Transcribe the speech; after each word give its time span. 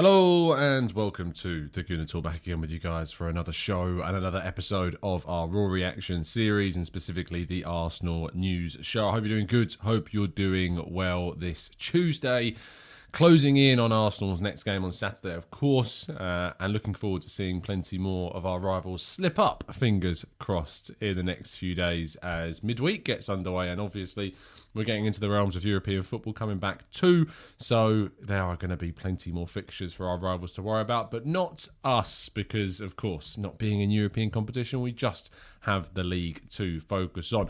Hello 0.00 0.52
and 0.52 0.92
welcome 0.92 1.32
to 1.32 1.66
the 1.72 1.82
Gooner 1.82 2.08
Talk 2.08 2.22
back 2.22 2.36
again 2.36 2.60
with 2.60 2.70
you 2.70 2.78
guys 2.78 3.10
for 3.10 3.28
another 3.28 3.50
show 3.50 4.00
and 4.00 4.16
another 4.16 4.40
episode 4.44 4.96
of 5.02 5.28
our 5.28 5.48
Raw 5.48 5.66
Reaction 5.66 6.22
series 6.22 6.76
and 6.76 6.86
specifically 6.86 7.44
the 7.44 7.64
Arsenal 7.64 8.30
News 8.32 8.76
Show. 8.80 9.08
I 9.08 9.10
hope 9.14 9.24
you're 9.24 9.34
doing 9.34 9.48
good. 9.48 9.74
Hope 9.80 10.12
you're 10.12 10.28
doing 10.28 10.80
well 10.94 11.34
this 11.34 11.68
Tuesday. 11.70 12.54
Closing 13.10 13.56
in 13.56 13.80
on 13.80 13.90
Arsenal's 13.90 14.40
next 14.40 14.62
game 14.62 14.84
on 14.84 14.92
Saturday, 14.92 15.34
of 15.34 15.50
course, 15.50 16.08
uh, 16.10 16.52
and 16.60 16.72
looking 16.72 16.94
forward 16.94 17.22
to 17.22 17.28
seeing 17.28 17.60
plenty 17.60 17.98
more 17.98 18.30
of 18.36 18.46
our 18.46 18.60
rivals 18.60 19.02
slip 19.02 19.36
up, 19.36 19.64
fingers 19.74 20.24
crossed, 20.38 20.92
in 21.00 21.14
the 21.14 21.24
next 21.24 21.54
few 21.56 21.74
days 21.74 22.14
as 22.16 22.62
midweek 22.62 23.04
gets 23.04 23.28
underway. 23.28 23.70
And 23.70 23.80
obviously, 23.80 24.36
we're 24.78 24.84
getting 24.84 25.04
into 25.04 25.20
the 25.20 25.28
realms 25.28 25.56
of 25.56 25.64
European 25.64 26.02
football 26.02 26.32
coming 26.32 26.58
back 26.58 26.88
too. 26.90 27.26
So 27.56 28.10
there 28.20 28.42
are 28.42 28.56
going 28.56 28.70
to 28.70 28.76
be 28.76 28.92
plenty 28.92 29.32
more 29.32 29.46
fixtures 29.46 29.92
for 29.92 30.06
our 30.06 30.18
rivals 30.18 30.52
to 30.52 30.62
worry 30.62 30.80
about, 30.80 31.10
but 31.10 31.26
not 31.26 31.68
us, 31.84 32.28
because, 32.28 32.80
of 32.80 32.96
course, 32.96 33.36
not 33.36 33.58
being 33.58 33.80
in 33.80 33.90
European 33.90 34.30
competition, 34.30 34.80
we 34.80 34.92
just 34.92 35.30
have 35.60 35.92
the 35.94 36.04
league 36.04 36.40
to 36.48 36.80
focus 36.80 37.32
on. 37.32 37.48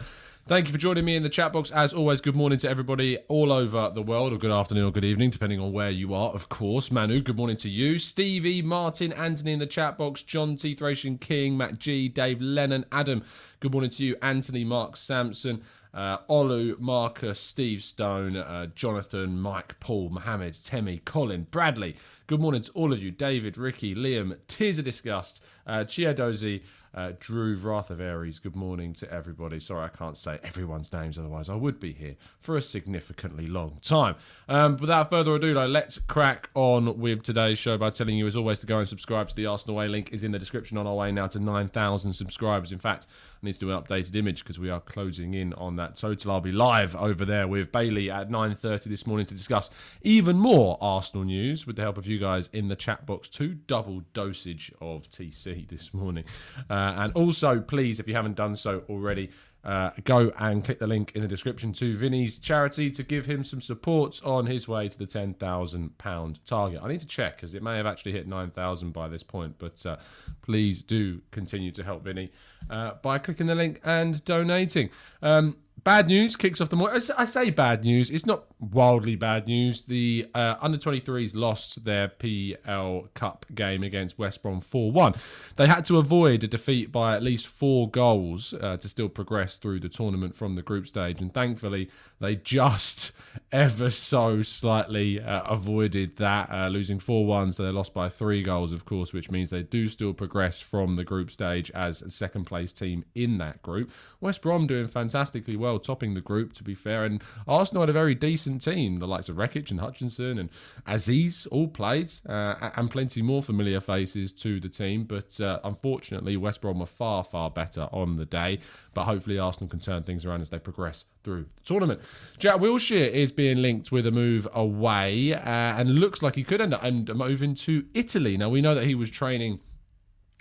Thank 0.49 0.67
you 0.67 0.73
for 0.73 0.79
joining 0.79 1.05
me 1.05 1.15
in 1.15 1.23
the 1.23 1.29
chat 1.29 1.53
box. 1.53 1.71
As 1.71 1.93
always, 1.93 2.23
good 2.23 2.35
morning 2.35 2.59
to 2.61 2.71
everybody 2.71 3.19
all 3.29 3.53
over 3.53 3.93
the 3.95 4.01
world, 4.01 4.33
or 4.33 4.39
good 4.39 4.51
afternoon 4.51 4.87
or 4.87 4.91
good 4.91 5.05
evening, 5.05 5.29
depending 5.29 5.61
on 5.61 5.73
where 5.73 5.91
you 5.91 6.15
are, 6.15 6.31
of 6.31 6.49
course. 6.49 6.91
Manu, 6.91 7.21
good 7.21 7.37
morning 7.37 7.59
to 7.59 7.69
you. 7.69 7.99
Stevie, 7.99 8.63
Martin, 8.63 9.13
Anthony 9.13 9.53
in 9.53 9.59
the 9.59 9.67
chat 9.67 9.99
box, 9.99 10.23
John 10.23 10.57
T. 10.57 10.75
Thracian 10.75 11.19
King, 11.19 11.57
Matt 11.59 11.79
G, 11.79 12.09
Dave 12.09 12.41
Lennon, 12.41 12.87
Adam, 12.93 13.23
good 13.61 13.73
morning 13.73 13.91
to 13.91 14.05
you. 14.05 14.17
Anthony, 14.23 14.65
Mark 14.65 14.97
Sampson, 14.97 15.63
uh, 15.93 16.19
Olu, 16.31 16.79
Marcus, 16.79 17.41
Steve 17.41 17.83
Stone, 17.83 18.37
uh, 18.37 18.67
Jonathan, 18.75 19.41
Mike, 19.41 19.79
Paul, 19.81 20.11
Mohammed, 20.11 20.57
Temi, 20.65 20.99
Colin, 21.05 21.47
Bradley. 21.51 21.97
Good 22.29 22.41
morning 22.41 22.63
to 22.63 22.73
all 22.73 22.93
of 22.93 23.03
you. 23.03 23.11
David, 23.11 23.59
Ricky, 23.59 23.95
Liam, 23.95 24.37
Tears 24.47 24.79
of 24.79 24.85
Disgust, 24.85 25.43
uh, 25.67 25.83
Dozy. 25.83 26.63
Uh, 26.95 27.13
Drew 27.21 27.57
Wrath 27.57 27.91
of 27.91 28.01
Aries, 28.01 28.39
good 28.39 28.57
morning 28.57 28.93
to 28.95 29.13
everybody. 29.13 29.61
Sorry, 29.61 29.85
I 29.85 29.89
can't 29.89 30.17
say 30.17 30.39
everyone's 30.43 30.93
names, 30.93 31.19
otherwise 31.19 31.49
I 31.49 31.55
would 31.55 31.79
be 31.79 31.93
here 31.93 32.17
for 32.41 32.57
a 32.57 32.63
significantly 32.63 33.47
long 33.47 33.79
time. 33.83 34.17
Um, 34.49 34.77
without 34.79 35.11
further 35.11 35.35
ado, 35.35 35.53
though, 35.53 35.67
let's 35.67 35.99
crack 35.99 36.49
on 36.55 36.99
with 36.99 37.23
today's 37.23 37.59
show 37.59 37.77
by 37.77 37.91
telling 37.91 38.17
you, 38.17 38.27
as 38.27 38.37
always, 38.37 38.59
to 38.61 38.67
go 38.67 38.79
and 38.79 38.89
subscribe 38.89 39.29
to 39.29 39.35
the 39.37 39.47
Arsenal 39.47 39.77
Way. 39.77 39.89
Link 39.89 40.13
is 40.13 40.25
in 40.25 40.33
the 40.33 40.39
description 40.39 40.79
on 40.79 40.87
our 40.87 40.95
way 40.95 41.13
now 41.13 41.27
to 41.27 41.39
9,000 41.39 42.13
subscribers. 42.13 42.73
In 42.73 42.79
fact, 42.79 43.07
I 43.43 43.47
need 43.47 43.53
to 43.53 43.61
do 43.61 43.71
an 43.71 43.83
updated 43.83 44.17
image 44.17 44.43
because 44.43 44.59
we 44.59 44.71
are 44.71 44.81
closing 44.81 45.35
in 45.35 45.53
on 45.55 45.77
that 45.77 45.97
total. 45.97 46.33
I'll 46.33 46.41
be 46.41 46.53
live 46.53 46.97
over 46.97 47.25
there 47.25 47.47
with 47.47 47.71
Bailey 47.71 48.11
at 48.11 48.31
9.30 48.31 48.85
this 48.85 49.07
morning 49.07 49.27
to 49.27 49.35
discuss 49.35 49.71
even 50.03 50.39
more 50.39 50.79
Arsenal 50.81 51.25
news 51.25 51.67
with 51.67 51.77
the 51.77 51.83
help 51.83 51.99
of 51.99 52.07
you 52.07 52.19
guys 52.19 52.49
in 52.53 52.69
the 52.69 52.77
chat 52.77 53.07
box. 53.07 53.29
Two 53.29 53.55
double 53.55 54.03
dosage 54.15 54.73
of 54.81 55.09
TC 55.09 55.69
this 55.69 55.93
morning. 55.93 56.25
Uh, 56.71 56.78
and 56.79 57.13
also, 57.15 57.61
please, 57.61 58.01
if 58.01 58.09
you 58.09 58.15
haven't 58.15 58.37
done 58.37 58.57
so 58.57 58.83
already, 58.89 59.31
uh, 59.65 59.91
go 60.05 60.33
and 60.39 60.65
click 60.65 60.79
the 60.79 60.87
link 60.87 61.13
in 61.15 61.23
the 61.23 61.29
description 61.29 61.73
to 61.75 61.97
Vinny's 61.97 62.39
charity 62.39 62.91
to 62.91 63.03
give 63.03 63.27
him 63.27 63.43
some 63.43 63.61
support 63.61 64.21
on 64.25 64.47
his 64.47 64.69
way 64.69 64.89
to 64.89 64.99
the 64.99 65.05
£10,000 65.05 66.39
target. 66.45 66.81
I 66.83 66.89
need 66.89 67.01
to 67.01 67.07
check 67.07 67.37
because 67.37 67.55
it 67.55 67.63
may 67.63 67.77
have 67.77 67.87
actually 67.87 68.13
hit 68.13 68.27
9000 68.27 68.93
by 68.93 69.09
this 69.09 69.23
point, 69.23 69.57
but 69.59 69.85
uh, 69.85 69.97
please 70.43 70.83
do 70.83 71.21
continue 71.33 71.73
to 71.73 71.83
help 71.83 72.05
Vinny 72.05 72.31
uh, 72.71 72.93
by 73.03 73.19
clicking 73.19 73.47
the 73.47 73.55
link 73.55 73.81
and 73.85 74.25
donating. 74.25 74.91
Um, 75.23 75.57
Bad 75.85 76.09
news 76.09 76.35
kicks 76.37 76.61
off 76.61 76.71
the 76.71 76.77
morning. 76.77 77.01
I 77.17 77.25
say 77.25 77.51
bad 77.51 77.85
news. 77.85 78.11
It's 78.11 78.27
not 78.27 78.45
wildly 78.59 79.17
bad 79.17 79.47
news. 79.47 79.85
The 79.85 80.27
uh, 80.35 80.57
under 80.61 80.77
23s 80.77 81.35
lost 81.35 81.85
their 81.85 82.09
PL 82.09 83.09
Cup 83.15 83.47
game 83.55 83.83
against 83.83 84.19
West 84.19 84.43
Brom 84.43 84.61
4 84.61 84.91
1. 84.91 85.15
They 85.57 85.67
had 85.67 85.85
to 85.87 85.99
avoid 85.99 86.43
a 86.43 86.49
defeat 86.49 86.91
by 86.91 87.15
at 87.15 87.23
least 87.23 87.47
four 87.47 87.89
goals 87.89 88.55
uh, 88.55 88.77
to 88.79 88.89
still 88.89 89.09
progress 89.09 89.57
through 89.57 89.81
the 89.81 89.89
tournament 89.89 90.35
from 90.35 90.57
the 90.57 90.63
group 90.63 90.87
stage. 90.89 91.21
And 91.21 91.33
thankfully, 91.33 91.91
they 92.21 92.37
just 92.37 93.13
ever 93.53 93.89
so 93.89 94.43
slightly 94.43 95.21
uh, 95.21 95.43
avoided 95.45 96.17
that, 96.17 96.51
uh, 96.51 96.69
losing 96.69 96.99
4 96.99 97.25
1. 97.25 97.53
So 97.53 97.63
they 97.63 97.71
lost 97.71 97.95
by 97.95 98.09
three 98.09 98.43
goals, 98.43 98.73
of 98.73 98.85
course, 98.85 99.13
which 99.13 99.31
means 99.31 99.51
they 99.51 99.63
do 99.63 99.89
still 99.89 100.13
progress 100.13 100.61
from 100.61 100.97
the 100.97 101.05
group 101.05 101.31
stage 101.31 101.71
as 101.71 102.03
second 102.13 102.47
place 102.49 102.73
team 102.73 103.05
in 103.15 103.39
that 103.39 103.63
group. 103.63 103.91
West 104.21 104.43
Brom 104.43 104.67
doing 104.67 104.89
fantastically 104.89 105.55
well 105.55 105.79
topping 105.79 106.15
the 106.15 106.21
group, 106.21 106.53
to 106.55 106.65
be 106.65 106.75
fair. 106.75 107.05
And 107.05 107.23
Arsenal 107.47 107.83
had 107.83 107.91
a 107.91 107.93
very 107.93 108.15
decent 108.15 108.63
team. 108.63 108.99
The 108.99 109.07
likes 109.07 109.29
of 109.29 109.37
Rekik 109.37 109.71
and 109.71 109.79
Hutchinson 109.79 110.39
and 110.39 110.51
Azeez 110.87 111.47
all 111.53 111.69
played, 111.69 112.11
uh, 112.29 112.71
and 112.77 112.91
plenty 112.91 113.23
more 113.23 113.43
familiar 113.43 113.81
faces 113.81 114.33
to 114.33 114.59
the 114.59 114.69
team. 114.69 115.05
But 115.05 115.41
uh, 115.41 115.61
unfortunately, 115.63 116.37
West 116.37 116.61
Brom 116.61 116.81
were 116.81 116.87
far, 116.87 117.23
far 117.23 117.51
better 117.51 117.89
on 117.93 118.17
the 118.17 118.27
day. 118.27 118.59
But 118.95 119.05
hopefully, 119.05 119.39
Arsenal 119.39 119.69
can 119.69 119.81
turn 119.81 120.03
things 120.03 120.27
around 120.27 120.41
as 120.41 120.51
they 120.51 120.59
progress 120.59 121.05
through 121.23 121.47
the 121.57 121.63
tournament. 121.63 122.01
Jack 122.39 122.57
Wilshere 122.57 123.11
is 123.11 123.31
being 123.31 123.59
linked 123.59 123.93
with 123.93 124.07
a 124.07 124.11
move 124.11 124.49
away, 124.55 125.35
uh, 125.35 125.41
and 125.41 125.91
looks 125.91 126.23
like 126.23 126.35
he 126.35 126.45
could 126.45 126.61
end 126.61 126.75
up 126.75 126.83
moving 127.15 127.55
to 127.55 127.85
Italy. 127.95 128.37
Now, 128.37 128.49
we 128.49 128.61
know 128.61 128.75
that 128.75 128.85
he 128.85 128.95
was 128.95 129.11
training 129.11 129.61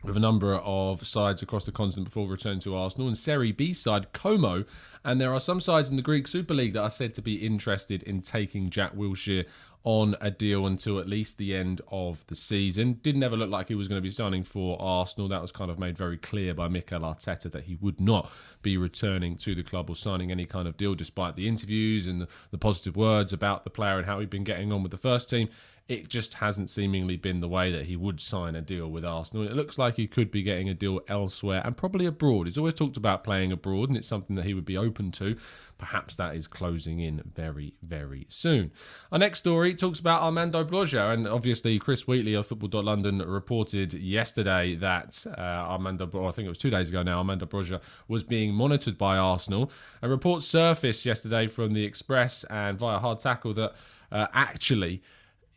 with 0.04 0.16
a 0.16 0.20
number 0.20 0.56
of 0.56 1.06
sides 1.06 1.42
across 1.42 1.66
the 1.66 1.72
continent 1.72 2.06
before 2.06 2.28
returning 2.28 2.60
to 2.60 2.76
Arsenal, 2.76 3.08
and 3.08 3.18
Serie 3.18 3.52
B 3.52 3.74
side 3.74 4.14
Como. 4.14 4.66
And 5.04 5.20
there 5.20 5.34
are 5.34 5.40
some 5.40 5.62
sides 5.62 5.90
in 5.90 5.96
the 5.96 6.02
Greek 6.02 6.28
Super 6.28 6.54
League 6.54 6.74
that 6.74 6.82
are 6.82 6.90
said 6.90 7.16
to 7.16 7.22
be 7.22 7.46
interested 7.46 8.04
in 8.04 8.22
taking 8.22 8.70
Jack 8.70 8.94
Wilshere 8.96 9.46
on 9.84 10.18
a 10.20 10.30
deal 10.30 10.68
until 10.68 11.00
at 11.00 11.08
least 11.08 11.38
the 11.38 11.56
end 11.56 11.80
of 11.90 12.26
the 12.28 12.36
season. 12.36 12.94
Didn't 13.04 13.24
ever 13.24 13.38
look 13.38 13.50
like 13.50 13.70
he 13.70 13.76
was 13.76 13.88
going 13.88 14.02
to 14.02 14.06
be 14.06 14.14
signing 14.14 14.44
for 14.44 14.80
Arsenal. 14.82 15.30
That 15.30 15.42
was 15.42 15.54
kind 15.54 15.72
of 15.72 15.80
made 15.80 15.98
very 15.98 16.18
clear 16.18 16.54
by 16.54 16.68
Mikel 16.68 17.00
Arteta 17.00 17.50
that 17.52 17.64
he 17.64 17.76
would 17.76 18.02
not 18.02 18.30
be 18.62 18.76
returning 18.76 19.38
to 19.38 19.56
the 19.56 19.64
club 19.64 19.90
or 19.90 19.96
signing 19.96 20.30
any 20.30 20.46
kind 20.46 20.68
of 20.68 20.76
deal, 20.76 20.94
despite 20.94 21.38
the 21.38 21.48
interviews 21.48 22.06
and 22.06 22.20
the, 22.20 22.28
the 22.52 22.58
positive 22.58 22.98
words 22.98 23.32
about 23.32 23.64
the 23.64 23.70
player 23.70 23.98
and 23.98 24.06
how 24.06 24.20
he'd 24.20 24.30
been 24.30 24.44
getting 24.44 24.74
on 24.74 24.84
with 24.84 24.92
the 24.92 24.98
first 24.98 25.30
team 25.30 25.48
it 25.88 26.10
just 26.10 26.34
hasn't 26.34 26.70
seemingly 26.70 27.16
been 27.16 27.40
the 27.40 27.48
way 27.48 27.72
that 27.72 27.86
he 27.86 27.96
would 27.96 28.20
sign 28.20 28.56
a 28.56 28.62
deal 28.62 28.90
with 28.90 29.06
Arsenal. 29.06 29.48
It 29.48 29.54
looks 29.54 29.78
like 29.78 29.96
he 29.96 30.06
could 30.06 30.30
be 30.30 30.44
getting 30.44 30.68
a 30.68 30.74
deal 30.74 31.00
elsewhere 31.08 31.62
and 31.64 31.78
probably 31.78 32.06
abroad. 32.06 32.48
He's 32.48 32.58
always 32.58 32.74
talked 32.74 32.98
about 32.98 33.24
playing 33.24 33.54
abroad, 33.54 33.88
and 33.88 33.98
it's 33.98 34.08
something 34.08 34.36
that 34.36 34.44
he 34.44 34.54
would 34.54 34.66
be 34.66 34.78
open 34.78 35.12
to. 35.14 35.38
Perhaps 35.78 36.18
that 36.18 36.36
is 36.36 36.46
closing 36.46 37.00
in 37.00 37.22
very, 37.34 37.74
very 37.84 38.26
soon. 38.28 38.72
Our 39.14 39.20
next 39.20 39.40
story 39.40 39.76
talks 39.76 40.00
about 40.00 40.24
Armando 40.24 40.66
Broja, 40.66 41.14
and 41.14 41.26
obviously 41.26 41.80
Chris 41.80 42.06
Wheatley 42.06 42.34
of 42.34 42.48
Football.London 42.48 43.20
reported 43.20 43.94
yesterday 43.94 44.76
that 44.76 45.26
uh, 45.38 45.40
Armando, 45.40 46.06
I 46.28 46.32
think 46.32 46.48
it 46.48 46.50
was 46.50 46.58
two 46.58 46.72
days 46.72 46.90
ago 46.90 47.02
now, 47.02 47.20
Armando 47.20 47.46
Broja 47.46 47.80
was 48.10 48.26
being 48.26 48.54
monitored 48.54 48.98
by 48.98 49.16
Arsenal. 49.16 49.72
A 50.02 50.10
report 50.10 50.44
surfaced 50.44 51.06
yesterday 51.06 51.48
from 51.48 51.74
the 51.74 51.86
Express 51.86 52.44
and 52.50 52.78
via 52.78 53.00
Hard 53.00 53.22
Tackle 53.22 53.54
that 53.54 53.74
uh, 54.12 54.28
actually 54.34 55.02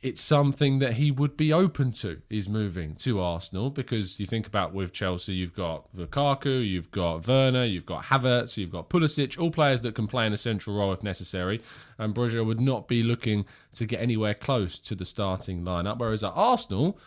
it's 0.03 0.23
something 0.23 0.79
that 0.79 0.95
he 0.95 1.11
would 1.11 1.37
be 1.37 1.53
open 1.53 1.93
to 1.93 2.23
is 2.31 2.49
moving 2.49 2.95
to 2.95 3.21
Arsenal 3.21 3.69
because 3.69 4.19
you 4.19 4.25
think 4.25 4.47
about 4.47 4.73
with 4.73 4.93
Chelsea 4.93 5.35
you've 5.35 5.55
got 5.55 5.95
Lukaku, 5.95 6.67
you've 6.67 6.91
got 6.91 7.29
Werner, 7.29 7.65
you've 7.65 7.85
got 7.85 8.05
Havertz, 8.05 8.57
you've 8.57 8.73
got 8.73 8.89
Pulisic, 8.89 9.39
all 9.39 9.51
players 9.51 9.83
that 9.83 9.95
can 9.95 10.07
play 10.07 10.27
in 10.27 10.33
a 10.33 10.39
central 10.39 10.77
role 10.77 10.93
if 10.95 11.03
necessary. 11.03 11.61
And 11.99 12.15
Broja 12.15 12.45
would 12.45 12.61
not 12.61 12.89
be 12.89 13.03
looking 13.03 13.45
to 13.75 13.85
get 13.85 14.01
anywhere 14.01 14.33
close 14.33 14.79
to 14.79 14.95
the 14.95 15.05
starting 15.05 15.65
lineup. 15.65 15.99
Whereas 15.99 16.25
at 16.25 16.33
Arsenal, 16.35 16.99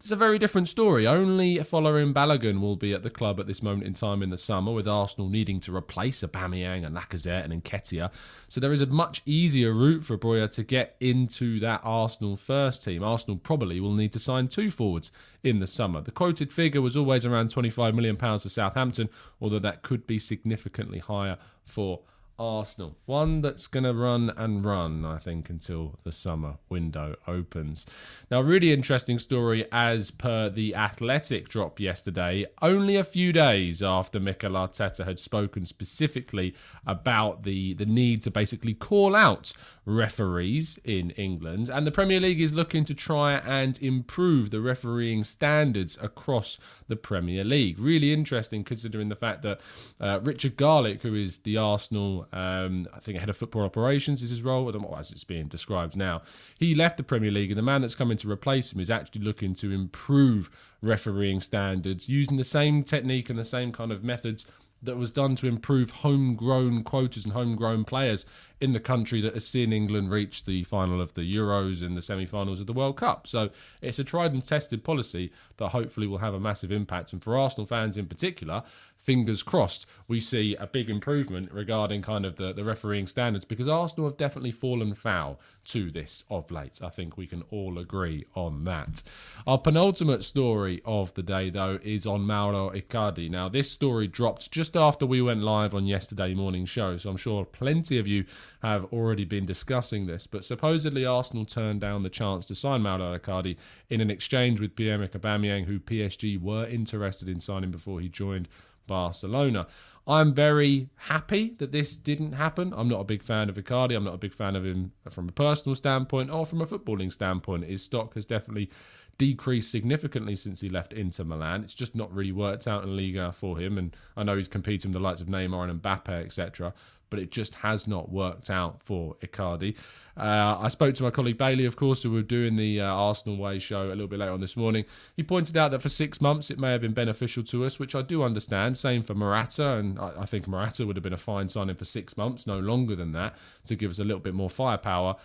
it's 0.00 0.12
a 0.12 0.16
very 0.16 0.38
different 0.38 0.68
story. 0.68 1.06
Only 1.06 1.56
Folarin 1.58 2.14
Balogun 2.14 2.60
will 2.60 2.76
be 2.76 2.92
at 2.92 3.02
the 3.02 3.10
club 3.10 3.40
at 3.40 3.48
this 3.48 3.62
moment 3.62 3.84
in 3.84 3.94
time 3.94 4.22
in 4.22 4.30
the 4.30 4.38
summer, 4.38 4.72
with 4.72 4.86
Arsenal 4.86 5.28
needing 5.28 5.58
to 5.60 5.74
replace 5.74 6.22
Aubameyang 6.22 6.86
and 6.86 6.96
Lacazette 6.96 7.44
and 7.44 7.64
Nketiah. 7.64 8.10
So 8.48 8.60
there 8.60 8.72
is 8.72 8.80
a 8.80 8.86
much 8.86 9.22
easier 9.26 9.72
route 9.72 10.04
for 10.04 10.16
Broja 10.16 10.48
to 10.52 10.62
get 10.62 10.96
into 11.00 11.58
that 11.60 11.80
Arsenal 11.82 12.36
first 12.36 12.84
team. 12.84 13.02
Arsenal 13.02 13.38
probably 13.38 13.80
will 13.80 13.94
need 13.94 14.12
to 14.12 14.20
sign 14.20 14.46
two 14.46 14.70
forwards 14.70 15.10
in 15.42 15.58
the 15.58 15.66
summer. 15.66 16.00
The 16.00 16.12
quoted 16.12 16.52
figure 16.52 16.80
was 16.80 16.96
always 16.96 17.26
around 17.26 17.50
£25 17.52 17.94
million 17.94 18.16
for 18.16 18.38
Southampton, 18.38 19.08
although 19.40 19.58
that 19.58 19.82
could 19.82 20.06
be 20.06 20.20
significantly 20.20 21.00
higher 21.00 21.38
for 21.64 22.02
Arsenal. 22.38 22.96
One 23.06 23.40
that's 23.40 23.66
going 23.66 23.84
to 23.84 23.94
run 23.94 24.32
and 24.36 24.64
run, 24.64 25.04
I 25.04 25.18
think, 25.18 25.50
until 25.50 25.98
the 26.04 26.12
summer 26.12 26.56
window 26.68 27.16
opens. 27.26 27.86
Now, 28.30 28.40
really 28.40 28.72
interesting 28.72 29.18
story 29.18 29.66
as 29.72 30.10
per 30.10 30.48
the 30.48 30.74
Athletic 30.74 31.48
drop 31.48 31.80
yesterday, 31.80 32.46
only 32.62 32.96
a 32.96 33.04
few 33.04 33.32
days 33.32 33.82
after 33.82 34.20
Mikel 34.20 34.52
Arteta 34.52 35.04
had 35.04 35.18
spoken 35.18 35.66
specifically 35.66 36.54
about 36.86 37.42
the, 37.42 37.74
the 37.74 37.86
need 37.86 38.22
to 38.22 38.30
basically 38.30 38.74
call 38.74 39.16
out 39.16 39.52
referees 39.88 40.78
in 40.84 41.10
England. 41.12 41.70
And 41.70 41.86
the 41.86 41.90
Premier 41.90 42.20
League 42.20 42.42
is 42.42 42.52
looking 42.52 42.84
to 42.84 42.94
try 42.94 43.38
and 43.38 43.80
improve 43.82 44.50
the 44.50 44.60
refereeing 44.60 45.24
standards 45.24 45.96
across 46.02 46.58
the 46.88 46.96
Premier 46.96 47.42
League. 47.42 47.78
Really 47.78 48.12
interesting 48.12 48.64
considering 48.64 49.08
the 49.08 49.16
fact 49.16 49.40
that 49.42 49.60
uh, 49.98 50.20
Richard 50.22 50.58
Garlick, 50.58 51.00
who 51.00 51.14
is 51.14 51.38
the 51.38 51.56
Arsenal, 51.56 52.26
um, 52.34 52.86
I 52.94 53.00
think, 53.00 53.18
head 53.18 53.30
of 53.30 53.36
football 53.38 53.62
operations, 53.62 54.22
is 54.22 54.28
his 54.28 54.42
role, 54.42 54.68
I 54.68 54.72
don't 54.72 54.82
know 54.82 54.94
as 54.94 55.10
it's 55.10 55.24
being 55.24 55.48
described 55.48 55.96
now. 55.96 56.20
He 56.58 56.74
left 56.74 56.98
the 56.98 57.02
Premier 57.02 57.30
League, 57.30 57.50
and 57.50 57.58
the 57.58 57.62
man 57.62 57.80
that's 57.80 57.94
coming 57.94 58.18
to 58.18 58.30
replace 58.30 58.72
him 58.72 58.80
is 58.80 58.90
actually 58.90 59.22
looking 59.22 59.54
to 59.54 59.72
improve 59.72 60.50
refereeing 60.82 61.40
standards 61.40 62.08
using 62.08 62.36
the 62.36 62.44
same 62.44 62.84
technique 62.84 63.30
and 63.30 63.38
the 63.38 63.44
same 63.44 63.72
kind 63.72 63.90
of 63.90 64.04
methods 64.04 64.46
that 64.82 64.96
was 64.96 65.10
done 65.10 65.34
to 65.36 65.46
improve 65.46 65.90
homegrown 65.90 66.82
quotas 66.84 67.24
and 67.24 67.32
homegrown 67.32 67.84
players 67.84 68.24
in 68.60 68.72
the 68.72 68.80
country 68.80 69.20
that 69.20 69.34
has 69.34 69.46
seen 69.46 69.72
England 69.72 70.10
reach 70.10 70.44
the 70.44 70.62
final 70.64 71.00
of 71.00 71.14
the 71.14 71.22
Euros 71.22 71.82
and 71.82 71.96
the 71.96 72.02
semi 72.02 72.26
finals 72.26 72.60
of 72.60 72.66
the 72.66 72.72
World 72.72 72.96
Cup. 72.96 73.26
So 73.26 73.50
it's 73.82 73.98
a 73.98 74.04
tried 74.04 74.32
and 74.32 74.44
tested 74.44 74.84
policy 74.84 75.32
that 75.56 75.68
hopefully 75.68 76.06
will 76.06 76.18
have 76.18 76.34
a 76.34 76.40
massive 76.40 76.72
impact. 76.72 77.12
And 77.12 77.22
for 77.22 77.36
Arsenal 77.36 77.66
fans 77.66 77.96
in 77.96 78.06
particular, 78.06 78.62
fingers 79.08 79.42
crossed, 79.42 79.86
we 80.06 80.20
see 80.20 80.54
a 80.56 80.66
big 80.66 80.90
improvement 80.90 81.50
regarding 81.50 82.02
kind 82.02 82.26
of 82.26 82.36
the, 82.36 82.52
the 82.52 82.62
refereeing 82.62 83.06
standards 83.06 83.42
because 83.42 83.66
Arsenal 83.66 84.06
have 84.06 84.18
definitely 84.18 84.50
fallen 84.50 84.94
foul 84.94 85.40
to 85.64 85.90
this 85.90 86.24
of 86.28 86.50
late. 86.50 86.80
I 86.82 86.90
think 86.90 87.16
we 87.16 87.26
can 87.26 87.42
all 87.50 87.78
agree 87.78 88.26
on 88.34 88.64
that. 88.64 89.02
Our 89.46 89.56
penultimate 89.56 90.24
story 90.24 90.82
of 90.84 91.14
the 91.14 91.22
day, 91.22 91.48
though, 91.48 91.78
is 91.82 92.04
on 92.04 92.20
Mauro 92.20 92.68
Icardi. 92.68 93.30
Now, 93.30 93.48
this 93.48 93.70
story 93.70 94.08
dropped 94.08 94.50
just 94.50 94.76
after 94.76 95.06
we 95.06 95.22
went 95.22 95.42
live 95.42 95.74
on 95.74 95.86
yesterday 95.86 96.34
morning 96.34 96.66
show, 96.66 96.98
so 96.98 97.08
I'm 97.08 97.16
sure 97.16 97.46
plenty 97.46 97.98
of 97.98 98.06
you 98.06 98.26
have 98.60 98.84
already 98.92 99.24
been 99.24 99.46
discussing 99.46 100.06
this. 100.06 100.26
But 100.26 100.44
supposedly, 100.44 101.06
Arsenal 101.06 101.46
turned 101.46 101.80
down 101.80 102.02
the 102.02 102.10
chance 102.10 102.44
to 102.44 102.54
sign 102.54 102.82
Mauro 102.82 103.18
Icardi 103.18 103.56
in 103.88 104.02
an 104.02 104.10
exchange 104.10 104.60
with 104.60 104.76
Pierre-Emerick 104.76 105.12
Aubameyang, 105.12 105.64
who 105.64 105.80
PSG 105.80 106.38
were 106.38 106.66
interested 106.66 107.26
in 107.26 107.40
signing 107.40 107.70
before 107.70 108.00
he 108.00 108.10
joined 108.10 108.48
Barcelona. 108.88 109.68
I'm 110.08 110.34
very 110.34 110.88
happy 110.96 111.54
that 111.58 111.70
this 111.70 111.94
didn't 111.94 112.32
happen. 112.32 112.72
I'm 112.74 112.88
not 112.88 113.00
a 113.00 113.04
big 113.04 113.22
fan 113.22 113.50
of 113.50 113.56
Icardi. 113.56 113.94
I'm 113.94 114.04
not 114.04 114.14
a 114.14 114.18
big 114.18 114.32
fan 114.32 114.56
of 114.56 114.64
him 114.64 114.92
from 115.10 115.28
a 115.28 115.32
personal 115.32 115.76
standpoint 115.76 116.30
or 116.30 116.46
from 116.46 116.62
a 116.62 116.66
footballing 116.66 117.12
standpoint. 117.12 117.64
His 117.64 117.82
stock 117.82 118.14
has 118.14 118.24
definitely 118.24 118.70
decreased 119.18 119.70
significantly 119.70 120.36
since 120.36 120.60
he 120.60 120.68
left 120.68 120.92
Inter 120.92 121.24
Milan. 121.24 121.64
It's 121.64 121.74
just 121.74 121.94
not 121.94 122.12
really 122.14 122.32
worked 122.32 122.66
out 122.66 122.84
in 122.84 122.96
Liga 122.96 123.32
for 123.32 123.58
him. 123.58 123.76
And 123.76 123.94
I 124.16 124.22
know 124.22 124.36
he's 124.36 124.48
competing 124.48 124.92
with 124.92 125.02
the 125.02 125.06
likes 125.06 125.20
of 125.20 125.26
Neymar 125.26 125.68
and 125.68 125.82
Mbappe, 125.82 126.24
etc 126.24 126.72
but 127.10 127.18
it 127.18 127.30
just 127.30 127.54
has 127.56 127.86
not 127.86 128.10
worked 128.10 128.50
out 128.50 128.82
for 128.82 129.16
Icardi. 129.22 129.76
Uh, 130.16 130.58
I 130.60 130.68
spoke 130.68 130.94
to 130.96 131.02
my 131.04 131.10
colleague 131.10 131.38
Bailey, 131.38 131.64
of 131.64 131.76
course, 131.76 132.02
who 132.02 132.10
were 132.10 132.22
doing 132.22 132.56
the 132.56 132.80
uh, 132.80 132.86
Arsenal 132.86 133.36
Way 133.38 133.58
show 133.58 133.86
a 133.86 133.88
little 133.88 134.08
bit 134.08 134.18
later 134.18 134.32
on 134.32 134.40
this 134.40 134.56
morning. 134.56 134.84
He 135.16 135.22
pointed 135.22 135.56
out 135.56 135.70
that 135.70 135.82
for 135.82 135.88
six 135.88 136.20
months 136.20 136.50
it 136.50 136.58
may 136.58 136.72
have 136.72 136.80
been 136.80 136.92
beneficial 136.92 137.44
to 137.44 137.64
us, 137.64 137.78
which 137.78 137.94
I 137.94 138.02
do 138.02 138.22
understand. 138.22 138.76
Same 138.76 139.02
for 139.02 139.14
Morata, 139.14 139.74
and 139.74 139.98
I, 139.98 140.12
I 140.20 140.26
think 140.26 140.48
Morata 140.48 140.86
would 140.86 140.96
have 140.96 141.02
been 141.02 141.12
a 141.12 141.18
fine 141.18 141.48
signing 141.48 141.76
for 141.76 141.84
six 141.84 142.16
months, 142.16 142.46
no 142.46 142.58
longer 142.58 142.96
than 142.96 143.12
that, 143.12 143.36
to 143.66 143.76
give 143.76 143.90
us 143.90 143.98
a 143.98 144.04
little 144.04 144.20
bit 144.20 144.34
more 144.34 144.50
firepower. 144.50 145.16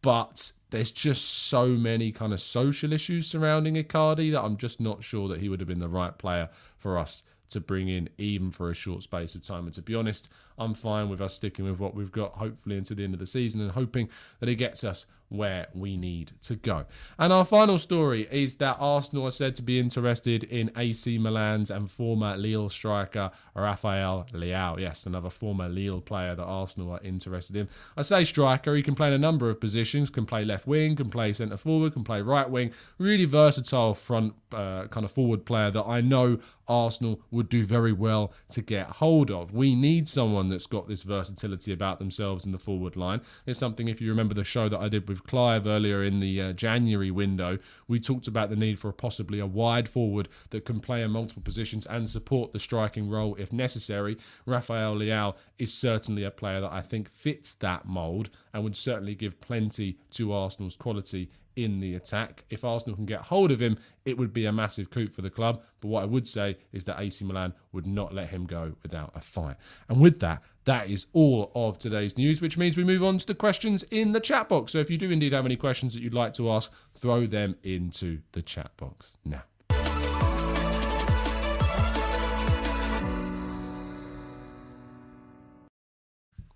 But 0.00 0.52
there's 0.70 0.90
just 0.90 1.24
so 1.48 1.66
many 1.68 2.12
kind 2.12 2.32
of 2.32 2.40
social 2.40 2.92
issues 2.92 3.26
surrounding 3.26 3.74
Icardi 3.74 4.32
that 4.32 4.42
I'm 4.42 4.56
just 4.56 4.80
not 4.80 5.02
sure 5.02 5.28
that 5.28 5.40
he 5.40 5.48
would 5.48 5.60
have 5.60 5.68
been 5.68 5.78
the 5.78 5.88
right 5.88 6.16
player 6.16 6.50
for 6.76 6.98
us 6.98 7.22
to 7.50 7.60
bring 7.60 7.88
in 7.88 8.08
even 8.18 8.50
for 8.50 8.70
a 8.70 8.74
short 8.74 9.02
space 9.02 9.34
of 9.34 9.42
time. 9.42 9.64
And 9.64 9.74
to 9.74 9.82
be 9.82 9.94
honest, 9.94 10.28
I'm 10.58 10.74
fine 10.74 11.08
with 11.08 11.20
us 11.20 11.34
sticking 11.34 11.64
with 11.64 11.78
what 11.78 11.94
we've 11.94 12.12
got, 12.12 12.34
hopefully, 12.34 12.76
until 12.76 12.96
the 12.96 13.04
end 13.04 13.14
of 13.14 13.20
the 13.20 13.26
season 13.26 13.60
and 13.60 13.70
hoping 13.70 14.08
that 14.40 14.48
it 14.48 14.56
gets 14.56 14.84
us 14.84 15.06
where 15.28 15.66
we 15.74 15.96
need 15.96 16.32
to 16.42 16.56
go. 16.56 16.84
And 17.18 17.32
our 17.32 17.44
final 17.44 17.78
story 17.78 18.28
is 18.30 18.56
that 18.56 18.76
Arsenal 18.78 19.26
are 19.26 19.32
said 19.32 19.56
to 19.56 19.62
be 19.62 19.78
interested 19.78 20.44
in 20.44 20.70
AC 20.76 21.18
Milan's 21.18 21.70
and 21.70 21.90
former 21.90 22.36
Lille 22.36 22.68
striker 22.68 23.30
Rafael 23.54 24.26
Leao. 24.32 24.78
Yes, 24.78 25.06
another 25.06 25.30
former 25.30 25.68
Lille 25.68 26.00
player 26.00 26.34
that 26.34 26.44
Arsenal 26.44 26.92
are 26.92 27.02
interested 27.02 27.56
in. 27.56 27.68
I 27.96 28.02
say 28.02 28.24
striker, 28.24 28.74
he 28.74 28.82
can 28.82 28.94
play 28.94 29.08
in 29.08 29.14
a 29.14 29.18
number 29.18 29.50
of 29.50 29.60
positions, 29.60 30.10
can 30.10 30.26
play 30.26 30.44
left 30.44 30.66
wing, 30.66 30.96
can 30.96 31.10
play 31.10 31.32
centre 31.32 31.56
forward, 31.56 31.92
can 31.92 32.04
play 32.04 32.22
right 32.22 32.48
wing. 32.48 32.72
Really 32.98 33.24
versatile 33.24 33.94
front 33.94 34.34
uh, 34.52 34.86
kind 34.86 35.04
of 35.04 35.10
forward 35.10 35.44
player 35.44 35.70
that 35.70 35.84
I 35.84 36.00
know 36.00 36.38
Arsenal 36.68 37.20
would 37.30 37.48
do 37.48 37.64
very 37.64 37.92
well 37.92 38.32
to 38.50 38.62
get 38.62 38.86
hold 38.86 39.30
of. 39.30 39.52
We 39.52 39.74
need 39.74 40.08
someone 40.08 40.48
that's 40.48 40.66
got 40.66 40.88
this 40.88 41.02
versatility 41.02 41.72
about 41.72 41.98
themselves 41.98 42.44
in 42.44 42.52
the 42.52 42.58
forward 42.58 42.96
line. 42.96 43.20
It's 43.46 43.58
something, 43.58 43.88
if 43.88 44.00
you 44.00 44.10
remember 44.10 44.34
the 44.34 44.44
show 44.44 44.68
that 44.68 44.78
I 44.78 44.88
did 44.88 45.08
with 45.08 45.17
Clive 45.26 45.66
earlier 45.66 46.04
in 46.04 46.20
the 46.20 46.40
uh, 46.40 46.52
January 46.52 47.10
window, 47.10 47.58
we 47.86 48.00
talked 48.00 48.26
about 48.26 48.50
the 48.50 48.56
need 48.56 48.78
for 48.78 48.92
possibly 48.92 49.38
a 49.38 49.46
wide 49.46 49.88
forward 49.88 50.28
that 50.50 50.64
can 50.64 50.80
play 50.80 51.02
in 51.02 51.10
multiple 51.10 51.42
positions 51.42 51.86
and 51.86 52.08
support 52.08 52.52
the 52.52 52.60
striking 52.60 53.08
role 53.08 53.34
if 53.36 53.52
necessary. 53.52 54.16
Rafael 54.46 54.96
Leao 54.96 55.34
is 55.58 55.72
certainly 55.72 56.24
a 56.24 56.30
player 56.30 56.60
that 56.60 56.72
I 56.72 56.82
think 56.82 57.08
fits 57.08 57.54
that 57.54 57.86
mould 57.86 58.30
and 58.52 58.64
would 58.64 58.76
certainly 58.76 59.14
give 59.14 59.40
plenty 59.40 59.98
to 60.12 60.32
Arsenal's 60.32 60.76
quality 60.76 61.30
in 61.58 61.80
the 61.80 61.96
attack. 61.96 62.44
If 62.50 62.64
Arsenal 62.64 62.94
can 62.94 63.04
get 63.04 63.20
hold 63.20 63.50
of 63.50 63.60
him, 63.60 63.78
it 64.04 64.16
would 64.16 64.32
be 64.32 64.46
a 64.46 64.52
massive 64.52 64.90
coup 64.90 65.08
for 65.08 65.22
the 65.22 65.30
club. 65.30 65.60
But 65.80 65.88
what 65.88 66.04
I 66.04 66.06
would 66.06 66.28
say 66.28 66.56
is 66.72 66.84
that 66.84 67.00
AC 67.00 67.24
Milan 67.24 67.52
would 67.72 67.86
not 67.86 68.14
let 68.14 68.28
him 68.28 68.46
go 68.46 68.76
without 68.84 69.10
a 69.16 69.20
fight. 69.20 69.56
And 69.88 70.00
with 70.00 70.20
that, 70.20 70.40
that 70.66 70.88
is 70.88 71.06
all 71.12 71.50
of 71.56 71.76
today's 71.76 72.16
news, 72.16 72.40
which 72.40 72.56
means 72.56 72.76
we 72.76 72.84
move 72.84 73.02
on 73.02 73.18
to 73.18 73.26
the 73.26 73.34
questions 73.34 73.82
in 73.90 74.12
the 74.12 74.20
chat 74.20 74.48
box. 74.48 74.70
So 74.70 74.78
if 74.78 74.88
you 74.88 74.98
do 74.98 75.10
indeed 75.10 75.32
have 75.32 75.46
any 75.46 75.56
questions 75.56 75.94
that 75.94 76.00
you'd 76.00 76.14
like 76.14 76.32
to 76.34 76.48
ask, 76.52 76.70
throw 76.94 77.26
them 77.26 77.56
into 77.64 78.20
the 78.32 78.42
chat 78.42 78.70
box 78.76 79.16
now. 79.24 79.42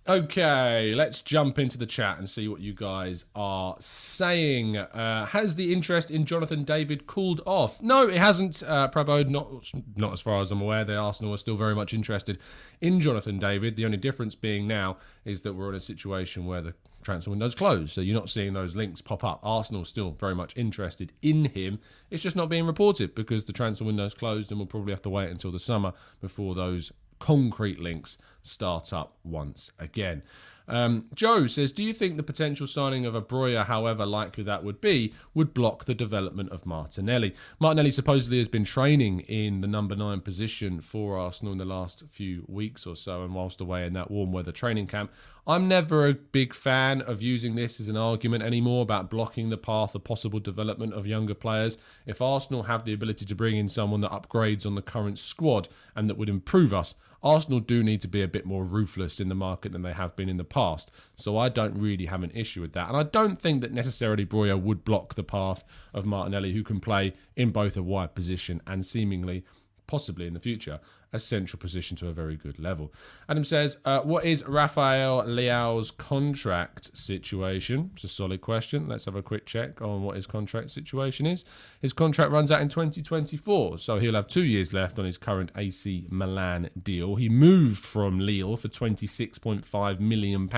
Okay, 0.09 0.94
let's 0.97 1.23
jump 1.23 1.61
into 1.61 1.78
the 1.78 1.87
chat 1.87 2.18
and 2.18 2.28
see 2.28 2.49
what 2.49 2.61
you 2.61 2.75
guys 2.75 3.25
are 3.37 3.76
saying. 3.78 4.76
Uh, 4.76 5.26
has 5.26 5.54
the 5.54 5.73
interest 5.73 6.11
in 6.11 6.26
Jonathan 6.26 6.64
David 6.64 7.06
cooled 7.06 7.40
off? 7.47 7.80
No, 7.80 8.09
it 8.09 8.16
hasn't, 8.16 8.64
uh, 8.64 8.88
Prabode. 8.88 9.28
Not, 9.28 9.71
not 9.94 10.12
as 10.12 10.21
far 10.21 10.40
as 10.40 10.50
I'm 10.50 10.61
aware. 10.61 10.85
The 10.85 10.97
Arsenal 10.97 11.32
are 11.35 11.38
still 11.38 11.54
very 11.54 11.76
much 11.76 11.94
interested 11.94 12.40
in 12.80 13.00
Jonathan 13.00 13.38
David. 13.38 13.76
The 13.76 13.85
only 13.85 13.97
difference 13.97 14.35
being 14.35 14.66
now 14.66 14.97
is 15.25 15.42
that 15.42 15.54
we're 15.54 15.68
in 15.68 15.76
a 15.76 15.80
situation 15.80 16.47
where 16.47 16.62
the 16.62 16.75
transfer 17.04 17.30
window's 17.30 17.54
closed. 17.54 17.92
So 17.92 18.00
you're 18.00 18.18
not 18.18 18.28
seeing 18.28 18.54
those 18.54 18.75
links 18.75 19.00
pop 19.00 19.23
up. 19.23 19.38
Arsenal 19.44 19.85
still 19.85 20.11
very 20.11 20.35
much 20.35 20.56
interested 20.56 21.12
in 21.23 21.44
him. 21.44 21.78
It's 22.11 22.25
just 22.25 22.35
not 22.35 22.49
being 22.49 22.66
reported 22.66 23.14
because 23.14 23.44
the 23.44 23.52
transfer 23.52 23.85
window's 23.85 24.14
closed 24.14 24.50
and 24.50 24.59
we'll 24.59 24.66
probably 24.66 24.92
have 24.92 25.02
to 25.02 25.11
wait 25.11 25.30
until 25.30 25.52
the 25.52 25.61
summer 25.61 25.92
before 26.21 26.56
those 26.56 26.90
concrete 27.21 27.78
links 27.78 28.18
start 28.43 28.93
up 28.93 29.17
once 29.25 29.71
again. 29.79 30.23
Um, 30.69 31.07
Joe 31.15 31.47
says, 31.47 31.73
Do 31.73 31.83
you 31.83 31.93
think 31.93 32.17
the 32.17 32.23
potential 32.23 32.67
signing 32.67 33.05
of 33.05 33.15
a 33.15 33.23
Broja, 33.23 33.67
however 33.67 34.07
likely 34.07 34.45
that 34.45 34.65
would 34.65 34.81
be, 34.81 35.13
would 35.35 35.53
block 35.53 35.85
the 35.85 35.95
development 35.95 36.51
of 36.51 36.67
Martinelli? 36.67 37.35
Martinelli 37.59 37.91
supposedly 37.91 38.39
has 38.39 38.49
been 38.49 38.65
training 38.65 39.21
in 39.21 39.61
the 39.61 39.67
number 39.67 39.97
nine 39.97 40.21
position 40.21 40.81
for 40.81 41.19
Arsenal 41.19 41.53
in 41.53 41.59
the 41.59 41.65
last 41.65 42.05
few 42.11 42.45
weeks 42.49 42.87
or 42.87 42.97
so, 42.97 43.25
and 43.25 43.35
whilst 43.35 43.61
away 43.61 43.85
in 43.87 43.93
that 43.95 44.11
warm 44.11 44.33
weather 44.33 44.53
training 44.53 44.87
camp. 44.87 45.11
I'm 45.45 45.67
never 45.67 46.07
a 46.07 46.15
big 46.15 46.55
fan 46.55 47.03
of 47.03 47.21
using 47.21 47.57
this 47.57 47.81
as 47.81 47.89
an 47.89 47.97
argument 47.97 48.45
anymore 48.45 48.83
about 48.83 49.11
blocking 49.11 49.51
the 49.51 49.57
path 49.57 49.93
of 49.97 50.05
possible 50.05 50.39
development 50.39 50.95
of 50.95 51.05
younger 51.05 51.35
players. 51.35 51.79
If 52.07 52.23
Arsenal 52.23 52.63
have 52.63 52.85
the 52.85 52.93
ability 52.93 53.25
to 53.25 53.35
bring 53.35 53.57
in 53.57 53.69
someone 53.69 54.03
that 54.03 54.13
upgrades 54.13 54.65
on 54.65 54.77
the 54.77 54.83
current 54.83 55.19
squad 55.19 55.69
and 55.97 56.09
that 56.09 56.17
would 56.17 56.29
improve 56.29 56.73
us, 56.73 56.95
Arsenal 57.23 57.61
do 57.61 57.83
need 57.83 58.00
to 58.00 58.09
be 58.09 58.23
a 58.23 58.29
bit 58.29 58.45
more 58.45 58.64
ruthless 58.64 59.21
in 59.21 59.29
the 59.29 59.35
market 59.35 59.73
than 59.73 59.83
they 59.83 59.93
have 59.93 60.17
been 60.17 60.29
in 60.29 60.38
the 60.38 60.45
past. 60.45 60.91
So 61.14 61.38
I 61.38 61.49
don't 61.49 61.79
really 61.79 62.07
have 62.07 62.23
an 62.23 62.33
issue 62.33 62.61
with 62.61 62.73
that. 62.73 62.88
And 62.88 62.97
I 62.97 63.05
don't 63.05 63.41
think 63.41 63.61
that 63.61 63.73
necessarily 63.73 64.26
Broja 64.26 64.61
would 64.61 64.85
block 64.85 65.14
the 65.14 65.23
path 65.23 65.62
of 65.95 66.05
Martinelli, 66.05 66.52
who 66.52 66.64
can 66.64 66.81
play 66.81 67.14
in 67.37 67.50
both 67.50 67.76
a 67.76 67.83
wide 67.83 68.14
position 68.14 68.61
and 68.67 68.85
seemingly 68.85 69.45
possibly 69.93 70.27
in 70.27 70.33
the 70.33 70.41
future, 70.41 70.81
a 71.13 71.19
central 71.19 71.61
position 71.61 71.99
to 71.99 72.09
a 72.09 72.15
very 72.15 72.35
good 72.35 72.59
level. 72.59 72.91
Adam 73.29 73.45
says, 73.45 73.77
uh, 73.85 74.01
What 74.01 74.25
is 74.25 74.43
Rafael 74.43 75.23
Leao's 75.27 75.91
contract 75.91 76.97
situation? 76.97 77.91
It's 77.93 78.05
a 78.05 78.09
solid 78.09 78.41
question. 78.41 78.89
Let's 78.89 79.05
have 79.05 79.17
a 79.17 79.23
quick 79.23 79.45
check 79.45 79.83
on 79.83 80.03
what 80.03 80.17
his 80.17 80.27
contract 80.27 80.71
situation 80.71 81.27
is. 81.27 81.45
His 81.83 81.93
contract 81.93 82.33
runs 82.33 82.51
out 82.51 82.63
in 82.63 82.71
2024, 82.71 83.77
so 83.77 83.99
he'll 83.99 84.15
have 84.15 84.29
two 84.29 84.45
years 84.45 84.73
left 84.73 84.99
on 84.99 85.05
his 85.05 85.19
current 85.19 85.53
AC 85.57 86.07
Milan 86.09 86.71
deal. 86.83 87.17
He 87.17 87.29
moved 87.29 87.85
from 87.85 88.19
Lille 88.19 88.57
for 88.57 88.69
£26.5 88.69 90.01
million 90.01 90.49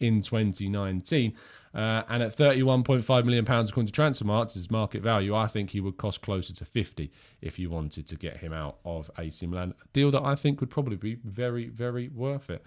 in 0.00 0.22
2019. 0.22 1.34
Uh, 1.74 2.04
and 2.08 2.22
at 2.22 2.36
£31.5 2.36 3.24
million 3.24 3.44
according 3.44 3.86
to 3.86 3.92
Transfermarkt, 3.92 4.54
his 4.54 4.70
market 4.70 5.02
value, 5.02 5.34
I 5.34 5.48
think 5.48 5.70
he 5.70 5.80
would 5.80 5.96
cost 5.96 6.22
closer 6.22 6.54
to 6.54 6.64
50 6.64 7.10
if 7.42 7.58
you 7.58 7.68
wanted 7.68 8.06
to 8.06 8.16
get 8.16 8.36
him 8.36 8.52
out 8.52 8.78
of 8.84 9.10
AC 9.18 9.44
Milan. 9.46 9.74
A 9.82 9.88
deal 9.92 10.12
that 10.12 10.22
I 10.22 10.36
think 10.36 10.60
would 10.60 10.70
probably 10.70 10.96
be 10.96 11.16
very, 11.24 11.68
very 11.68 12.08
worth 12.08 12.48
it. 12.48 12.64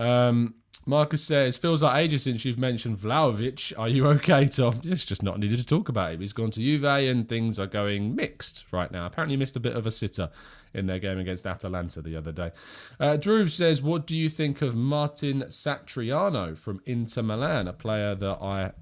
Um, 0.00 0.54
Marcus 0.86 1.22
says, 1.22 1.56
feels 1.56 1.82
like 1.82 2.02
ages 2.02 2.22
since 2.22 2.44
you've 2.44 2.58
mentioned 2.58 2.98
Vlahovic. 2.98 3.72
Are 3.78 3.88
you 3.88 4.06
okay, 4.08 4.46
Tom? 4.46 4.80
It's 4.84 5.04
just 5.04 5.22
not 5.22 5.38
needed 5.38 5.58
to 5.58 5.66
talk 5.66 5.88
about 5.88 6.12
him. 6.12 6.20
He's 6.20 6.32
gone 6.32 6.50
to 6.52 6.60
Juve 6.60 6.84
and 6.84 7.28
things 7.28 7.58
are 7.58 7.66
going 7.66 8.16
mixed 8.16 8.64
right 8.72 8.90
now. 8.90 9.06
Apparently 9.06 9.36
missed 9.36 9.56
a 9.56 9.60
bit 9.60 9.76
of 9.76 9.86
a 9.86 9.90
sitter 9.90 10.30
in 10.72 10.86
their 10.86 10.98
game 10.98 11.18
against 11.18 11.46
Atalanta 11.46 12.00
the 12.00 12.16
other 12.16 12.32
day. 12.32 12.50
Uh, 12.98 13.16
Drew 13.16 13.46
says, 13.46 13.82
what 13.82 14.06
do 14.06 14.16
you 14.16 14.30
think 14.30 14.62
of 14.62 14.74
Martin 14.74 15.44
Satriano 15.48 16.56
from 16.56 16.80
Inter 16.86 17.22
Milan, 17.22 17.68
a 17.68 17.72
player 17.72 18.14
that 18.14 18.38
I 18.40 18.72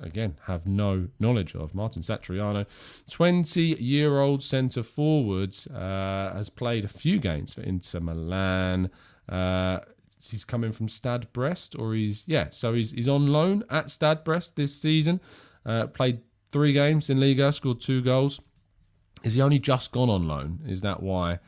again 0.00 0.36
have 0.46 0.66
no 0.66 1.06
knowledge 1.20 1.54
of. 1.54 1.74
Martin 1.74 2.02
Satriano, 2.02 2.66
20 3.10 3.60
year 3.78 4.20
old 4.20 4.42
centre 4.42 4.82
forward, 4.82 5.54
uh, 5.72 6.32
has 6.34 6.48
played 6.48 6.84
a 6.84 6.88
few 6.88 7.18
games 7.20 7.52
for 7.52 7.60
Inter 7.60 8.00
Milan. 8.00 8.90
Uh, 9.28 9.80
he's 10.30 10.44
coming 10.44 10.72
from 10.72 10.88
Stade 10.88 11.32
Brest, 11.32 11.76
or 11.78 11.94
he's 11.94 12.24
yeah, 12.26 12.48
so 12.50 12.74
he's 12.74 12.92
he's 12.92 13.08
on 13.08 13.26
loan 13.26 13.64
at 13.70 13.90
Stade 13.90 14.24
Brest 14.24 14.56
this 14.56 14.74
season. 14.74 15.20
Uh, 15.64 15.86
played 15.86 16.20
three 16.50 16.72
games 16.72 17.10
in 17.10 17.20
Liga, 17.20 17.52
scored 17.52 17.80
two 17.80 18.02
goals. 18.02 18.40
Is 19.22 19.34
he 19.34 19.40
only 19.40 19.58
just 19.58 19.92
gone 19.92 20.10
on 20.10 20.26
loan? 20.26 20.60
Is 20.66 20.82
that 20.82 21.02
why? 21.02 21.38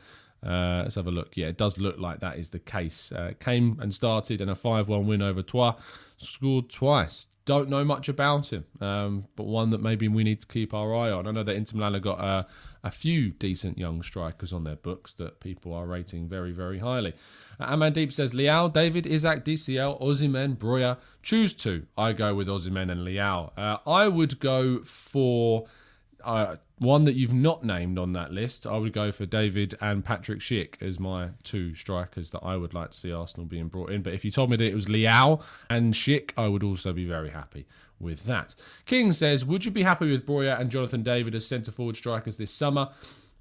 Uh, 0.45 0.81
let's 0.83 0.95
have 0.95 1.07
a 1.07 1.11
look. 1.11 1.35
Yeah, 1.35 1.47
it 1.47 1.57
does 1.57 1.77
look 1.77 1.97
like 1.99 2.19
that 2.19 2.37
is 2.37 2.49
the 2.49 2.59
case. 2.59 3.11
Uh, 3.11 3.31
came 3.39 3.79
and 3.81 3.93
started 3.93 4.41
in 4.41 4.49
a 4.49 4.55
5 4.55 4.87
1 4.87 5.07
win 5.07 5.21
over 5.21 5.41
Troyes, 5.41 5.75
scored 6.17 6.69
twice. 6.69 7.27
Don't 7.45 7.69
know 7.69 7.83
much 7.83 8.09
about 8.09 8.51
him, 8.51 8.65
um, 8.81 9.25
but 9.35 9.45
one 9.45 9.69
that 9.69 9.81
maybe 9.81 10.07
we 10.07 10.23
need 10.23 10.41
to 10.41 10.47
keep 10.47 10.73
our 10.73 10.95
eye 10.95 11.11
on. 11.11 11.27
I 11.27 11.31
know 11.31 11.43
that 11.43 11.55
Inter 11.55 11.77
Milan 11.77 11.93
have 11.93 12.01
got 12.01 12.47
a 12.85 12.91
few 12.91 13.31
decent 13.31 13.77
young 13.77 14.03
strikers 14.03 14.53
on 14.53 14.63
their 14.63 14.75
books 14.75 15.13
that 15.15 15.39
people 15.39 15.73
are 15.73 15.87
rating 15.87 16.27
very, 16.27 16.51
very 16.51 16.79
highly. 16.79 17.13
Uh, 17.59 17.75
Amandeep 17.75 18.11
says 18.11 18.31
Leao, 18.31 18.71
David, 18.71 19.07
Isak, 19.07 19.43
DCL, 19.43 20.01
Osimhen, 20.01 20.55
Broja. 20.55 20.97
Choose 21.23 21.53
two. 21.53 21.87
I 21.97 22.13
go 22.13 22.35
with 22.35 22.47
Osimhen 22.47 22.91
and 22.91 23.01
Leao. 23.01 23.51
Uh, 23.57 23.77
I 23.87 24.07
would 24.07 24.39
go 24.39 24.83
for 24.83 25.65
uh, 26.23 26.57
one 26.77 27.05
that 27.05 27.15
you've 27.15 27.33
not 27.33 27.63
named 27.63 27.97
on 27.97 28.13
that 28.13 28.31
list, 28.31 28.67
I 28.67 28.77
would 28.77 28.93
go 28.93 29.11
for 29.11 29.25
David 29.25 29.77
and 29.79 30.03
Patrick 30.03 30.39
Schick 30.39 30.81
as 30.81 30.99
my 30.99 31.29
two 31.43 31.73
strikers 31.73 32.31
that 32.31 32.43
I 32.43 32.57
would 32.57 32.73
like 32.73 32.91
to 32.91 32.97
see 32.97 33.11
Arsenal 33.11 33.45
being 33.45 33.67
brought 33.67 33.91
in. 33.91 34.01
But 34.01 34.13
if 34.13 34.25
you 34.25 34.31
told 34.31 34.49
me 34.49 34.57
that 34.57 34.67
it 34.67 34.75
was 34.75 34.87
Leao 34.87 35.41
and 35.69 35.93
Schick, 35.93 36.31
I 36.37 36.47
would 36.47 36.63
also 36.63 36.91
be 36.91 37.05
very 37.05 37.29
happy 37.29 37.65
with 37.99 38.25
that. 38.25 38.55
King 38.85 39.13
says, 39.13 39.45
Would 39.45 39.63
you 39.63 39.71
be 39.71 39.83
happy 39.83 40.11
with 40.11 40.25
Broja 40.25 40.59
and 40.59 40.69
Jonathan 40.69 41.03
David 41.03 41.33
as 41.33 41.45
centre 41.45 41.71
forward 41.71 41.95
strikers 41.95 42.37
this 42.37 42.51
summer? 42.51 42.89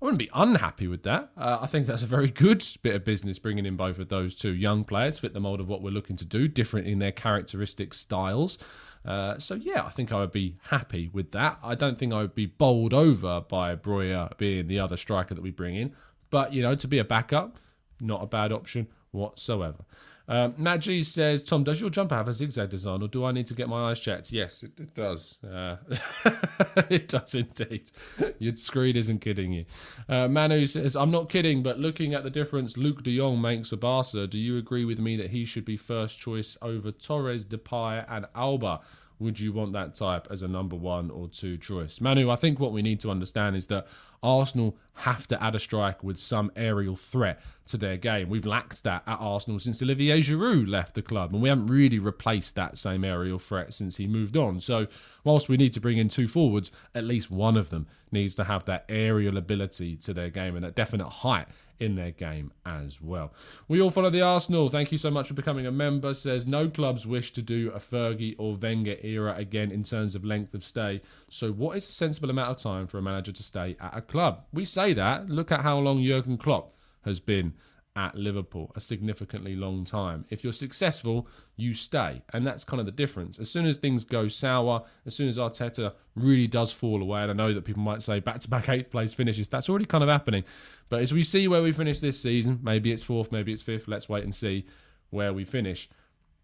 I 0.04 0.06
wouldn't 0.06 0.18
be 0.18 0.30
unhappy 0.34 0.87
with 0.87 1.02
that. 1.04 1.30
Uh, 1.34 1.61
I 1.62 1.66
think 1.66 1.87
that's 1.87 2.02
a 2.02 2.06
very 2.06 2.28
good 2.28 2.62
bit 2.82 2.94
of 2.94 3.04
business 3.04 3.38
bringing 3.38 3.64
in 3.64 3.75
both 3.75 3.99
of 3.99 4.11
those 4.11 4.34
two 4.34 4.52
young 4.52 4.84
players, 4.84 5.18
fit 5.18 5.32
the 5.32 5.40
mould 5.40 5.61
of 5.61 5.68
what 5.68 5.80
we're 5.80 5.94
looking 5.94 6.16
to 6.16 6.26
do, 6.26 6.46
different 6.46 6.87
in 6.87 6.99
their 6.99 7.11
characteristic 7.11 7.94
styles. 7.94 8.58
Uh, 9.06 9.38
so 9.38 9.54
yeah, 9.54 9.82
I 9.82 9.88
think 9.88 10.12
I 10.12 10.20
would 10.20 10.30
be 10.30 10.58
happy 10.64 11.08
with 11.11 11.32
that. 11.32 11.58
I 11.62 11.75
don't 11.75 11.96
think 11.96 12.12
I 12.12 12.20
would 12.20 12.34
be 12.34 12.44
bowled 12.44 12.92
over 12.92 13.40
by 13.49 13.76
Broja 13.76 14.37
being 14.37 14.66
the 14.66 14.78
other 14.78 14.99
striker 14.99 15.34
that 15.34 15.40
we 15.40 15.50
bring 15.50 15.75
in, 15.75 15.94
but 16.28 16.52
you 16.52 16.61
know, 16.61 16.75
to 16.75 16.87
be 16.87 16.99
a 16.99 17.04
backup, 17.04 17.58
not 17.99 18.23
a 18.23 18.26
bad 18.26 18.52
option 18.52 18.88
whatsoever. 19.12 19.87
Um, 20.26 20.54
says, 21.02 21.43
Tom, 21.43 21.64
does 21.64 21.81
your 21.81 21.90
jumper 21.90 22.14
have 22.14 22.28
a 22.28 22.33
zigzag 22.33 22.71
design 22.71 23.02
or 23.02 23.09
do 23.09 23.25
I 23.25 23.33
need 23.33 23.47
to 23.49 23.54
get 23.54 23.69
my 23.69 23.90
eyes 23.90 24.00
checked? 24.00 24.33
Yes, 24.33 24.62
it, 24.62 24.78
it 24.81 24.95
does. 24.95 25.38
Uh, 25.45 25.76
it 26.88 27.09
does 27.09 27.35
indeed. 27.35 27.90
Your 28.38 28.57
screen 28.57 28.97
isn't 28.97 29.21
kidding 29.21 29.52
you. 29.52 29.66
Uh, 30.09 30.28
Manu 30.28 30.66
says, 30.66 30.97
I'm 30.97 31.11
not 31.11 31.28
kidding, 31.28 31.62
but 31.62 31.78
looking 31.78 32.14
at 32.14 32.23
the 32.23 32.31
difference 32.31 32.75
Luuk 32.75 33.02
de 33.02 33.19
Jong 33.19 33.40
makes 33.40 33.69
for 33.71 33.76
Barca, 33.76 34.26
do 34.26 34.38
you 34.38 34.57
agree 34.57 34.85
with 34.85 34.99
me 34.99 35.16
that 35.16 35.31
he 35.31 35.45
should 35.45 35.64
be 35.64 35.76
first 35.76 36.19
choice 36.19 36.57
over 36.62 36.90
Torres, 36.90 37.45
Depay, 37.45 38.04
and 38.09 38.26
Alba? 38.35 38.81
Would 39.18 39.38
you 39.38 39.52
want 39.52 39.73
that 39.75 39.94
type 39.94 40.26
as 40.30 40.42
a 40.42 40.49
number 40.49 40.76
one 40.76 41.11
or 41.11 41.28
two 41.28 41.56
choice? 41.56 42.00
Manu, 42.00 42.30
I 42.30 42.37
think 42.37 42.59
what 42.59 42.73
we 42.73 42.83
need 42.83 43.00
to 43.00 43.11
understand 43.11 43.56
is 43.56 43.68
that 43.68 43.87
Arsenal 44.25 44.76
have 44.94 45.26
to 45.28 45.42
add 45.42 45.54
a 45.54 45.59
strike 45.59 46.02
with 46.02 46.18
some 46.18 46.50
aerial 46.56 46.97
threat 46.97 47.40
to 47.66 47.76
their 47.76 47.97
game. 47.97 48.30
We've 48.30 48.47
lacked 48.47 48.83
that 48.85 49.02
at 49.06 49.18
Arsenal 49.21 49.59
since 49.59 49.83
Olivier 49.83 50.21
Giroud 50.21 50.68
left 50.68 50.94
the 50.94 51.02
club, 51.02 51.33
and 51.33 51.42
we 51.42 51.49
haven't 51.49 51.66
really 51.66 51.99
replaced 51.99 52.54
that 52.54 52.78
same 52.78 53.04
aerial 53.04 53.38
threat 53.38 53.75
since 53.75 53.97
he 53.97 54.06
moved 54.06 54.37
on. 54.37 54.61
So, 54.61 54.87
whilst 55.25 55.49
we 55.49 55.56
need 55.56 55.75
to 55.75 55.80
bring 55.80 55.99
in 55.99 56.09
two 56.09 56.26
forwards, 56.26 56.71
at 56.94 57.04
least 57.04 57.30
one 57.30 57.56
of 57.56 57.71
them 57.71 57.87
needs 58.11 58.35
to 58.37 58.44
have 58.44 58.64
that 58.64 58.85
aerial 58.88 59.37
ability 59.37 59.97
to 59.97 60.14
their 60.14 60.30
game 60.30 60.56
and 60.56 60.64
that 60.64 60.75
definite 60.75 61.09
height 61.09 61.47
in 61.81 61.95
their 61.95 62.11
game 62.11 62.52
as 62.64 63.00
well. 63.00 63.33
We 63.69 63.81
all 63.81 63.90
follow 63.90 64.11
the 64.11 64.23
Arsenal. 64.23 64.69
Thank 64.69 64.93
you 64.93 64.99
so 64.99 65.11
much 65.11 65.28
for 65.28 65.35
becoming 65.35 65.66
a 65.66 65.73
member. 65.73 66.14
Says 66.14 66.47
no 66.47 66.69
clubs 66.69 67.07
wish 67.07 67.33
to 67.35 67.43
do 67.43 67.71
a 67.75 67.81
Fergie 67.81 68.35
or 68.38 68.57
Wenger 68.57 68.97
era 69.02 69.35
again 69.37 69.71
in 69.71 69.83
terms 69.83 70.14
of 70.14 70.25
length 70.25 70.54
of 70.54 70.64
stay. 70.64 71.02
So, 71.28 71.52
what 71.52 71.76
is 71.76 71.88
a 71.88 71.93
sensible 71.93 72.31
amount 72.31 72.50
of 72.50 72.57
time 72.59 72.87
for 72.87 72.99
a 72.99 73.02
manager 73.02 73.33
to 73.33 73.43
stay 73.43 73.76
at 73.81 73.97
a 73.97 74.00
club? 74.00 74.45
We 74.52 74.64
say 74.64 74.93
that. 74.95 75.28
Look 75.28 75.52
at 75.52 75.61
how 75.61 75.78
long 75.78 76.02
Jurgen 76.02 76.38
Klopp 76.38 76.75
has 77.04 77.21
been 77.21 77.54
at 77.96 78.14
Liverpool 78.16 78.72
a 78.74 78.80
significantly 78.80 79.54
long 79.54 79.84
time. 79.84 80.24
If 80.28 80.42
you're 80.42 80.52
successful, 80.52 81.28
you 81.56 81.74
stay. 81.74 82.22
And 82.32 82.46
that's 82.46 82.64
kind 82.64 82.80
of 82.80 82.86
the 82.86 82.92
difference. 82.92 83.38
As 83.38 83.48
soon 83.48 83.66
as 83.66 83.78
things 83.78 84.04
go 84.04 84.26
sour, 84.26 84.82
as 85.06 85.14
soon 85.14 85.28
as 85.28 85.38
Arteta 85.38 85.92
really 86.16 86.48
does 86.48 86.72
fall 86.72 87.00
away, 87.00 87.22
and 87.22 87.30
I 87.30 87.34
know 87.34 87.54
that 87.54 87.64
people 87.64 87.82
might 87.82 88.02
say 88.02 88.18
back 88.18 88.40
to 88.40 88.50
back 88.50 88.68
eighth 88.68 88.90
place 88.90 89.14
finishes, 89.14 89.48
that's 89.48 89.68
already 89.68 89.84
kind 89.84 90.02
of 90.02 90.10
happening. 90.10 90.44
But 90.88 91.02
as 91.02 91.14
we 91.14 91.22
see 91.22 91.46
where 91.46 91.62
we 91.62 91.72
finish 91.72 92.00
this 92.00 92.20
season, 92.20 92.58
maybe 92.62 92.90
it's 92.90 93.04
fourth, 93.04 93.30
maybe 93.30 93.52
it's 93.52 93.62
fifth, 93.62 93.86
let's 93.86 94.08
wait 94.08 94.24
and 94.24 94.34
see 94.34 94.66
where 95.10 95.32
we 95.32 95.44
finish. 95.44 95.88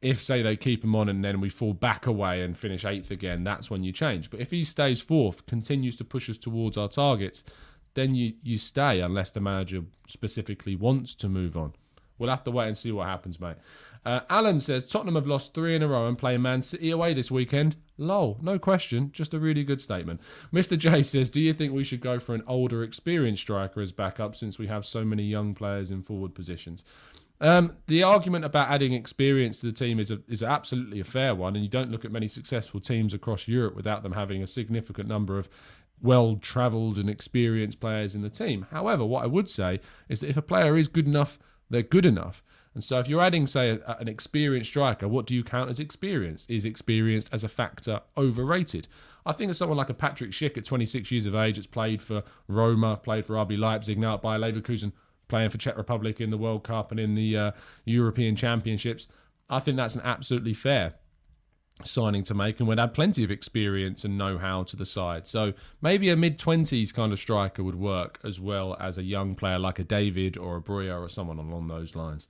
If, 0.03 0.23
say, 0.23 0.41
they 0.41 0.57
keep 0.57 0.83
him 0.83 0.95
on 0.95 1.11
and 1.11 1.23
then 1.23 1.41
we 1.41 1.51
fall 1.51 1.75
back 1.75 2.07
away 2.07 2.43
and 2.43 2.57
finish 2.57 2.87
eighth 2.87 3.11
again, 3.11 3.45
that's 3.45 3.69
when 3.69 3.83
you 3.83 3.93
change. 3.93 4.31
But 4.31 4.41
if 4.41 4.51
he 4.51 4.65
stays 4.65 5.01
fourth, 5.01 5.45
continues 5.47 5.97
to 5.97 6.05
push 6.05 6.31
us 6.31 6.39
towards 6.39 6.79
our 6.79 6.89
targets, 6.89 7.45
then 7.95 8.15
you, 8.15 8.35
you 8.43 8.59
stay 8.59 9.01
unless 9.01 9.31
the 9.31 9.41
manager 9.41 9.83
specifically 10.07 10.77
wants 10.77 11.15
to 11.17 11.29
move 11.29 11.57
on. 11.57 11.73
We'll 12.19 12.31
have 12.31 12.45
to 12.45 12.51
wait 12.51 12.69
and 12.69 12.77
see 12.77 12.93
what 12.93 13.09
happens, 13.09 13.41
mate. 13.41 13.57
Uh, 14.05 14.21
Alan 14.31 14.61
says 14.61 14.85
Tottenham 14.85 15.15
have 15.15 15.27
lost 15.27 15.53
three 15.53 15.75
in 15.75 15.83
a 15.83 15.89
row 15.89 16.07
and 16.07 16.17
play 16.17 16.37
Man 16.37 16.63
City 16.63 16.91
away 16.91 17.15
this 17.15 17.31
weekend. 17.31 17.77
Lol, 17.99 18.39
no 18.41 18.59
question, 18.59 19.11
just 19.13 19.35
a 19.35 19.39
really 19.39 19.65
good 19.65 19.81
statement. 19.81 20.21
Mr. 20.53 20.77
J 20.77 21.03
says, 21.03 21.31
Do 21.31 21.41
you 21.41 21.53
think 21.53 21.73
we 21.73 21.85
should 21.85 22.01
go 22.01 22.19
for 22.19 22.35
an 22.35 22.43
older, 22.47 22.83
experienced 22.83 23.43
striker 23.43 23.81
as 23.81 23.93
backup 23.93 24.37
since 24.37 24.59
we 24.59 24.67
have 24.69 24.87
so 24.87 25.05
many 25.05 25.25
young 25.25 25.55
players 25.55 25.91
in 25.91 26.03
forward 26.03 26.35
positions? 26.35 26.85
Um, 27.43 27.77
the 27.87 28.03
argument 28.03 28.45
about 28.45 28.71
adding 28.71 28.93
experience 28.93 29.61
to 29.61 29.67
the 29.67 29.73
team 29.73 29.99
is 29.99 30.11
a, 30.11 30.21
is 30.29 30.43
absolutely 30.43 31.01
a 31.01 31.05
fair 31.05 31.35
one, 31.35 31.57
and 31.57 31.65
you 31.65 31.71
don't 31.71 31.91
look 31.91 32.05
at 32.05 32.13
many 32.13 32.29
successful 32.29 32.81
teams 32.81 33.15
across 33.15 33.49
Europe 33.49 33.75
without 33.75 34.03
them 34.03 34.13
having 34.13 34.43
a 34.43 34.47
significant 34.47 35.09
number 35.09 35.39
of 35.39 35.49
well 36.03 36.37
travelled 36.37 36.99
and 36.99 37.11
experienced 37.11 37.81
players 37.81 38.15
in 38.15 38.23
the 38.23 38.31
team. 38.31 38.67
However, 38.71 39.05
what 39.05 39.25
I 39.25 39.27
would 39.27 39.49
say 39.49 39.81
is 40.09 40.21
that 40.21 40.31
if 40.31 40.37
a 40.37 40.43
player 40.43 40.77
is 40.77 40.89
good 40.89 41.07
enough, 41.07 41.39
they're 41.69 41.83
good 41.83 42.07
enough. 42.07 42.43
And 42.75 42.85
so, 42.85 42.99
if 43.01 43.09
you're 43.09 43.23
adding, 43.23 43.47
say, 43.47 43.71
a, 43.71 43.97
an 43.99 44.09
experienced 44.09 44.71
striker, 44.71 45.09
what 45.09 45.27
do 45.27 45.35
you 45.35 45.43
count 45.43 45.71
as 45.71 45.81
experience? 45.81 46.47
Is 46.49 46.65
experience 46.65 47.29
as 47.33 47.43
a 47.43 47.49
factor 47.49 48.01
overrated? 48.17 48.87
I 49.27 49.33
think 49.33 49.51
of 49.51 49.57
someone 49.57 49.77
like 49.77 49.91
a 49.91 49.95
Patrick 49.95 50.31
Schick 50.31 50.57
at 50.57 50.65
26 50.65 51.11
years 51.11 51.27
of 51.27 51.35
age, 51.35 51.57
that's 51.57 51.67
played 51.67 52.01
for 52.01 52.23
Roma, 52.49 52.97
played 52.97 53.27
for 53.27 53.35
RB 53.35 53.59
Leipzig, 53.59 53.99
now 53.99 54.15
at 54.15 54.23
Bayer 54.23 54.39
Leverkusen, 54.39 54.93
playing 55.29 55.51
for 55.51 55.59
Czech 55.59 55.77
Republic 55.77 56.21
in 56.21 56.31
the 56.31 56.39
World 56.39 56.65
Cup 56.65 56.91
and 56.91 57.01
in 57.01 57.15
the 57.15 57.37
uh, 57.37 57.51
European 57.85 58.37
Championships. 58.37 59.09
I 59.49 59.59
think 59.59 59.77
that's 59.77 59.97
an 59.97 60.03
absolutely 60.05 60.55
fair 60.55 60.95
signing 61.87 62.25
to 62.25 62.35
make 62.35 62.59
and 62.59 62.69
would 62.69 62.79
add 62.79 62.95
plenty 62.95 63.25
of 63.25 63.31
experience 63.31 64.05
and 64.05 64.17
know-how 64.17 64.65
to 64.65 64.77
the 64.77 64.87
side. 64.87 65.27
So 65.27 65.53
maybe 65.81 66.09
a 66.11 66.17
mid-20s 66.17 66.93
kind 66.95 67.13
of 67.13 67.19
striker 67.19 67.63
would 67.63 67.77
work 67.77 68.19
as 68.25 68.41
well 68.41 68.77
as 68.81 68.99
a 68.99 69.03
young 69.03 69.35
player 69.35 69.59
like 69.59 69.79
a 69.79 69.85
David 69.85 70.37
or 70.37 70.57
a 70.57 70.61
Broja 70.61 71.01
or 71.01 71.09
someone 71.09 71.39
along 71.39 71.67
those 71.67 71.95
lines. 71.95 72.29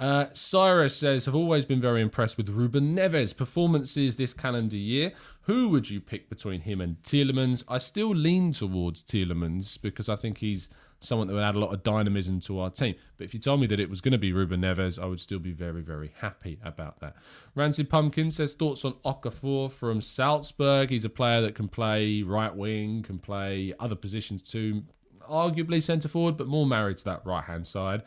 Uh, 0.00 0.26
Cyrus 0.32 0.96
says, 0.96 1.28
I've 1.28 1.34
always 1.34 1.66
been 1.66 1.80
very 1.80 2.00
impressed 2.00 2.38
with 2.38 2.48
Ruben 2.48 2.96
Neves' 2.96 3.36
performances 3.36 4.16
this 4.16 4.32
calendar 4.32 4.78
year. 4.78 5.12
Who 5.42 5.68
would 5.68 5.90
you 5.90 6.00
pick 6.00 6.30
between 6.30 6.62
him 6.62 6.80
and 6.80 7.02
Tielemans? 7.02 7.64
I 7.68 7.76
still 7.76 8.14
lean 8.14 8.52
towards 8.52 9.02
Tielemans 9.02 9.80
because 9.80 10.08
I 10.08 10.16
think 10.16 10.38
he's 10.38 10.70
someone 11.00 11.26
that 11.26 11.34
would 11.34 11.42
add 11.42 11.54
a 11.54 11.58
lot 11.58 11.72
of 11.72 11.82
dynamism 11.82 12.40
to 12.40 12.60
our 12.60 12.70
team. 12.70 12.94
But 13.16 13.24
if 13.24 13.34
you 13.34 13.40
told 13.40 13.60
me 13.60 13.66
that 13.68 13.80
it 13.80 13.88
was 13.88 14.00
going 14.00 14.12
to 14.12 14.18
be 14.18 14.32
Ruben 14.32 14.60
Neves, 14.60 15.02
I 15.02 15.06
would 15.06 15.20
still 15.20 15.38
be 15.38 15.52
very, 15.52 15.80
very 15.80 16.12
happy 16.20 16.58
about 16.62 17.00
that. 17.00 17.16
Rancid 17.54 17.88
Pumpkin 17.88 18.30
says 18.30 18.52
thoughts 18.52 18.84
on 18.84 18.94
Okafor 19.04 19.72
from 19.72 20.00
Salzburg. 20.00 20.90
He's 20.90 21.04
a 21.04 21.10
player 21.10 21.40
that 21.40 21.54
can 21.54 21.68
play 21.68 22.22
right 22.22 22.54
wing, 22.54 23.02
can 23.02 23.18
play 23.18 23.72
other 23.80 23.96
positions 23.96 24.42
too, 24.42 24.82
arguably 25.28 25.82
centre 25.82 26.08
forward, 26.08 26.36
but 26.36 26.46
more 26.46 26.66
married 26.66 26.98
to 26.98 27.04
that 27.04 27.24
right 27.24 27.44
hand 27.44 27.66
side. 27.66 28.02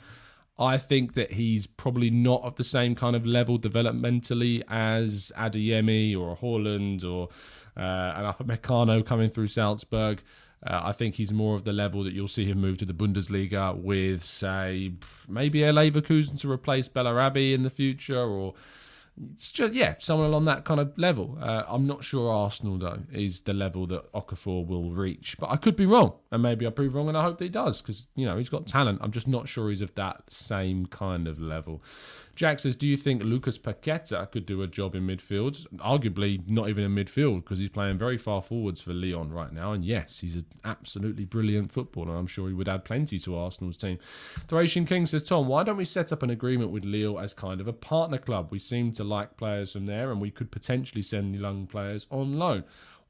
I 0.60 0.78
think 0.78 1.16
that 1.16 1.32
he's 1.32 1.66
probably 1.66 2.12
not 2.12 2.44
of 2.44 2.58
the 2.58 2.64
same 2.64 2.94
kind 2.94 3.16
of 3.16 3.26
level 3.26 3.58
developmentally 3.58 4.62
as 4.70 5.32
Adeyemi 5.36 6.16
or 6.16 6.38
Haaland 6.38 7.04
or 7.04 7.30
uh, 7.76 7.82
an 7.82 8.32
Upamecano 8.32 9.04
coming 9.04 9.32
through 9.32 9.48
Salzburg. 9.48 10.22
Uh, 10.66 10.82
I 10.84 10.92
think 10.92 11.16
he's 11.16 11.32
more 11.32 11.56
of 11.56 11.64
the 11.64 11.74
level 11.74 12.04
that 12.04 12.14
you'll 12.14 12.28
see 12.28 12.46
him 12.46 12.62
move 12.62 12.78
to 12.80 12.86
the 12.86 12.94
Bundesliga 12.94 13.76
with, 13.76 14.24
say, 14.24 14.94
maybe 15.28 15.60
Leverkusen 15.60 16.40
to 16.42 16.52
replace 16.52 16.88
Bellarabi 16.88 17.54
in 17.54 17.64
the 17.64 17.70
future, 17.70 18.22
or 18.22 18.54
it's 19.32 19.52
just 19.52 19.74
yeah, 19.74 19.96
someone 20.00 20.28
along 20.28 20.46
that 20.46 20.66
kind 20.66 20.80
of 20.80 20.98
level. 20.98 21.38
Uh, 21.40 21.64
I'm 21.68 21.86
not 21.86 22.04
sure 22.04 22.32
Arsenal 22.32 22.78
though 22.78 23.00
is 23.12 23.42
the 23.42 23.54
level 23.54 23.86
that 23.88 24.12
Okafor 24.14 24.66
will 24.66 24.92
reach, 24.92 25.36
but 25.40 25.52
I 25.52 25.58
could 25.58 25.76
be 25.76 25.86
wrong, 25.86 26.14
and 26.32 26.42
maybe 26.42 26.66
I 26.66 26.72
prove 26.72 26.96
wrong, 26.96 27.10
and 27.10 27.18
I 27.18 27.22
hope 27.22 27.38
that 27.38 27.44
he 27.44 27.50
does 27.50 27.82
because 27.82 28.08
you 28.16 28.26
know 28.26 28.38
he's 28.38 28.50
got 28.50 28.66
talent. 28.66 29.00
I'm 29.02 29.12
just 29.12 29.28
not 29.28 29.48
sure 29.48 29.70
he's 29.70 29.82
of 29.82 29.94
that 29.96 30.24
same 30.30 30.88
kind 30.88 31.28
of 31.28 31.40
level. 31.40 31.84
Jack 32.36 32.60
says, 32.60 32.76
Do 32.76 32.88
you 32.88 32.98
think 32.98 33.24
Lucas 33.24 33.58
Paqueta 33.58 34.30
could 34.32 34.46
do 34.46 34.62
a 34.64 34.68
job 34.68 34.96
in 34.96 35.06
midfield? 35.06 35.68
Arguably, 35.78 36.48
not 36.48 36.68
even 36.68 36.84
in 36.84 36.96
midfield 36.96 37.44
because 37.44 37.60
he's 37.60 37.70
playing 37.70 37.98
very 37.98 38.18
far 38.18 38.42
forwards 38.42 38.82
for 38.82 38.94
Lyon 38.94 39.32
right 39.32 39.54
now. 39.54 39.72
And 39.74 39.86
yes, 39.86 40.20
he's 40.20 40.36
an 40.36 40.46
absolutely 40.64 41.26
brilliant 41.26 41.72
footballer. 41.72 42.16
I'm 42.16 42.28
sure 42.28 42.48
he 42.48 42.54
would 42.54 42.68
add 42.70 42.86
plenty 42.86 43.20
to 43.20 43.38
Arsenal's 43.38 43.78
team. 43.78 44.00
Thracian 44.48 44.86
King 44.86 45.06
says, 45.06 45.24
Tom, 45.24 45.48
why 45.48 45.64
don't 45.64 45.78
we 45.78 45.86
set 45.86 46.12
up 46.12 46.24
an 46.24 46.32
agreement 46.32 46.72
with 46.72 46.86
Lille 46.86 47.20
as 47.20 47.34
kind 47.34 47.62
of 47.62 47.68
a 47.68 47.74
partner 47.74 48.18
club? 48.18 48.48
We 48.50 48.60
seem 48.60 48.92
to 48.94 49.04
like 49.04 49.38
players 49.38 49.74
from 49.74 49.86
there 49.86 50.12
and 50.12 50.20
we 50.20 50.32
could 50.32 50.52
potentially 50.52 51.04
send 51.04 51.36
young 51.36 51.68
players 51.68 52.08
on 52.10 52.40
loan. 52.40 52.64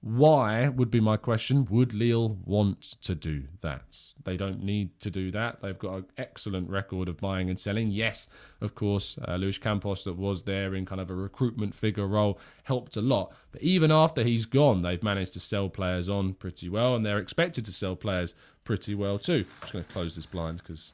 Why 0.05 0.67
would 0.67 0.91
be 0.91 0.99
my 0.99 1.15
question. 1.15 1.65
Would 1.69 1.93
Lille 1.93 2.37
want 2.43 2.81
to 3.03 3.15
do 3.15 3.43
that? 3.61 3.97
They 4.25 4.35
don't 4.35 4.61
need 4.61 4.99
to 4.99 5.09
do 5.09 5.31
that. 5.31 5.61
They've 5.61 5.79
got 5.79 5.93
an 5.93 6.05
excellent 6.17 6.69
record 6.69 7.07
of 7.07 7.15
buying 7.19 7.49
and 7.49 7.57
selling. 7.57 7.89
Yes, 7.89 8.27
of 8.59 8.75
course, 8.75 9.17
uh, 9.25 9.35
Luis 9.35 9.57
Campos, 9.57 10.03
that 10.03 10.17
was 10.17 10.43
there 10.43 10.75
in 10.75 10.85
kind 10.85 10.99
of 10.99 11.09
a 11.09 11.15
recruitment 11.15 11.73
figure 11.73 12.05
role, 12.05 12.37
helped 12.63 12.97
a 12.97 13.01
lot. 13.01 13.31
But 13.53 13.61
even 13.61 13.93
after 13.93 14.23
he's 14.23 14.45
gone, 14.45 14.81
they've 14.81 15.01
managed 15.01 15.31
to 15.33 15.39
sell 15.39 15.69
players 15.69 16.09
on 16.09 16.33
pretty 16.33 16.67
well, 16.67 16.97
and 16.97 17.05
they're 17.05 17.17
expected 17.17 17.63
to 17.63 17.71
sell 17.71 17.95
players 17.95 18.35
pretty 18.65 18.95
well 18.95 19.17
too. 19.17 19.45
I'm 19.47 19.61
just 19.61 19.71
going 19.71 19.85
to 19.85 19.93
close 19.93 20.17
this 20.17 20.25
blind 20.25 20.57
because 20.57 20.91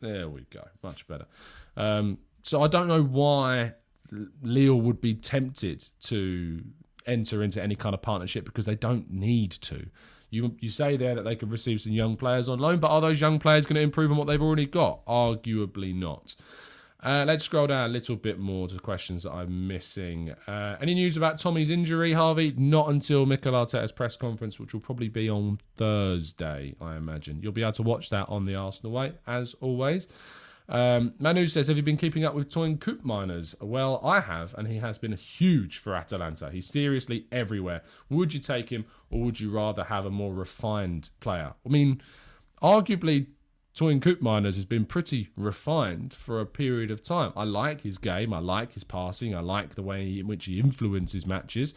there 0.00 0.30
we 0.30 0.46
go. 0.48 0.66
Much 0.82 1.06
better. 1.06 1.26
Um, 1.76 2.16
so 2.42 2.62
I 2.62 2.68
don't 2.68 2.88
know 2.88 3.02
why 3.02 3.74
Lille 4.42 4.80
would 4.80 5.02
be 5.02 5.14
tempted 5.14 5.86
to 6.04 6.62
enter 7.06 7.42
into 7.42 7.62
any 7.62 7.74
kind 7.74 7.94
of 7.94 8.02
partnership 8.02 8.44
because 8.44 8.66
they 8.66 8.74
don't 8.74 9.10
need 9.10 9.52
to. 9.52 9.86
You 10.30 10.56
you 10.60 10.70
say 10.70 10.96
there 10.96 11.14
that 11.14 11.22
they 11.22 11.36
could 11.36 11.50
receive 11.50 11.80
some 11.80 11.92
young 11.92 12.16
players 12.16 12.48
on 12.48 12.58
loan, 12.58 12.80
but 12.80 12.90
are 12.90 13.00
those 13.00 13.20
young 13.20 13.38
players 13.38 13.64
going 13.66 13.76
to 13.76 13.82
improve 13.82 14.10
on 14.10 14.16
what 14.16 14.26
they've 14.26 14.42
already 14.42 14.66
got? 14.66 15.04
Arguably 15.06 15.94
not. 15.94 16.34
Uh, 17.02 17.24
let's 17.24 17.44
scroll 17.44 17.68
down 17.68 17.88
a 17.88 17.92
little 17.92 18.16
bit 18.16 18.38
more 18.38 18.66
to 18.66 18.78
questions 18.78 19.22
that 19.22 19.30
I'm 19.30 19.68
missing. 19.68 20.34
Uh, 20.48 20.76
any 20.80 20.94
news 20.94 21.16
about 21.16 21.38
Tommy's 21.38 21.70
injury, 21.70 22.12
Harvey? 22.12 22.52
Not 22.56 22.88
until 22.88 23.26
Mikel 23.26 23.52
Arteta's 23.52 23.92
press 23.92 24.16
conference, 24.16 24.58
which 24.58 24.72
will 24.72 24.80
probably 24.80 25.08
be 25.08 25.30
on 25.30 25.60
Thursday, 25.76 26.74
I 26.80 26.96
imagine. 26.96 27.40
You'll 27.42 27.52
be 27.52 27.62
able 27.62 27.72
to 27.72 27.82
watch 27.82 28.10
that 28.10 28.28
on 28.28 28.44
the 28.46 28.56
Arsenal 28.56 28.90
way, 28.92 29.12
as 29.26 29.54
always. 29.60 30.08
Um, 30.68 31.14
Manu 31.18 31.46
says, 31.48 31.68
Have 31.68 31.76
you 31.76 31.82
been 31.82 31.96
keeping 31.96 32.24
up 32.24 32.34
with 32.34 32.50
Teun 32.50 32.78
Koopmeiners? 32.78 33.54
Well, 33.62 34.00
I 34.02 34.20
have, 34.20 34.54
and 34.54 34.66
he 34.66 34.78
has 34.78 34.98
been 34.98 35.12
huge 35.12 35.78
for 35.78 35.94
Atalanta. 35.94 36.50
He's 36.50 36.66
seriously 36.66 37.26
everywhere. 37.30 37.82
Would 38.10 38.34
you 38.34 38.40
take 38.40 38.70
him, 38.70 38.84
or 39.10 39.20
would 39.22 39.38
you 39.38 39.50
rather 39.50 39.84
have 39.84 40.06
a 40.06 40.10
more 40.10 40.34
refined 40.34 41.10
player? 41.20 41.54
I 41.64 41.68
mean, 41.68 42.02
arguably, 42.62 43.28
Teun 43.76 44.00
Koopmeiners 44.00 44.54
has 44.54 44.64
been 44.64 44.86
pretty 44.86 45.28
refined 45.36 46.14
for 46.14 46.40
a 46.40 46.46
period 46.46 46.90
of 46.90 47.02
time. 47.02 47.32
I 47.36 47.44
like 47.44 47.82
his 47.82 47.98
game, 47.98 48.32
I 48.32 48.38
like 48.38 48.72
his 48.72 48.84
passing, 48.84 49.34
I 49.34 49.40
like 49.40 49.74
the 49.74 49.82
way 49.82 50.18
in 50.18 50.26
which 50.26 50.46
he 50.46 50.58
influences 50.58 51.26
matches. 51.26 51.74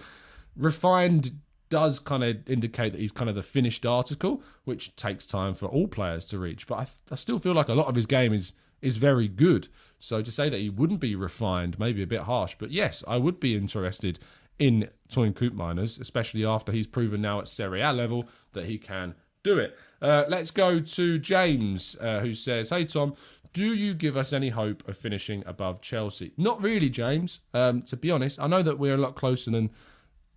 Refined 0.56 1.40
does 1.70 2.00
kind 2.00 2.24
of 2.24 2.38
indicate 2.50 2.94
that 2.94 3.02
he's 3.02 3.12
kind 3.12 3.30
of 3.30 3.36
the 3.36 3.44
finished 3.44 3.86
article, 3.86 4.42
which 4.64 4.96
takes 4.96 5.26
time 5.26 5.54
for 5.54 5.68
all 5.68 5.88
players 5.88 6.26
to 6.28 6.40
reach. 6.40 6.66
But 6.66 6.76
I, 6.76 6.88
I 7.12 7.16
still 7.16 7.38
feel 7.38 7.54
like 7.54 7.68
a 7.68 7.74
lot 7.74 7.88
of 7.88 7.96
his 7.96 8.08
game 8.08 8.34
is 8.34 8.54
is 8.82 8.98
very 8.98 9.28
good. 9.28 9.68
So 10.00 10.22
to 10.22 10.32
say 10.32 10.50
that 10.50 10.60
he 10.60 10.70
wouldn't 10.70 11.00
be 11.00 11.16
refined, 11.16 11.80
maybe 11.80 12.02
a 12.02 12.08
bit 12.08 12.22
harsh. 12.22 12.56
But 12.58 12.72
yes, 12.72 13.04
I 13.08 13.18
would 13.18 13.40
be 13.40 13.56
interested 13.56 14.20
in 14.58 14.90
Teun 15.10 15.34
Koopmeiners, 15.34 16.00
especially 16.00 16.46
after 16.46 16.72
he's 16.72 16.88
proven 16.88 17.22
now 17.22 17.40
at 17.40 17.48
Serie 17.48 17.82
A 17.82 17.92
level 17.92 18.28
that 18.54 18.66
he 18.66 18.78
can 18.78 19.16
do 19.44 19.58
it. 19.58 19.78
Uh, 20.02 20.26
let's 20.28 20.52
go 20.52 20.80
to 20.80 21.18
James, 21.18 21.96
uh, 22.00 22.20
who 22.20 22.34
says, 22.34 22.70
Hey 22.70 22.86
Tom, 22.86 23.16
do 23.54 23.74
you 23.74 23.94
give 23.94 24.16
us 24.16 24.32
any 24.34 24.50
hope 24.50 24.88
of 24.88 24.98
finishing 24.98 25.44
above 25.46 25.82
Chelsea? 25.82 26.34
Not 26.38 26.62
really, 26.62 26.90
James. 26.90 27.40
Um, 27.54 27.82
to 27.84 27.98
be 27.98 28.12
honest, 28.12 28.40
I 28.40 28.48
know 28.48 28.62
that 28.62 28.78
we're 28.78 28.94
a 28.94 28.98
lot 28.98 29.16
closer 29.16 29.52
than 29.52 29.72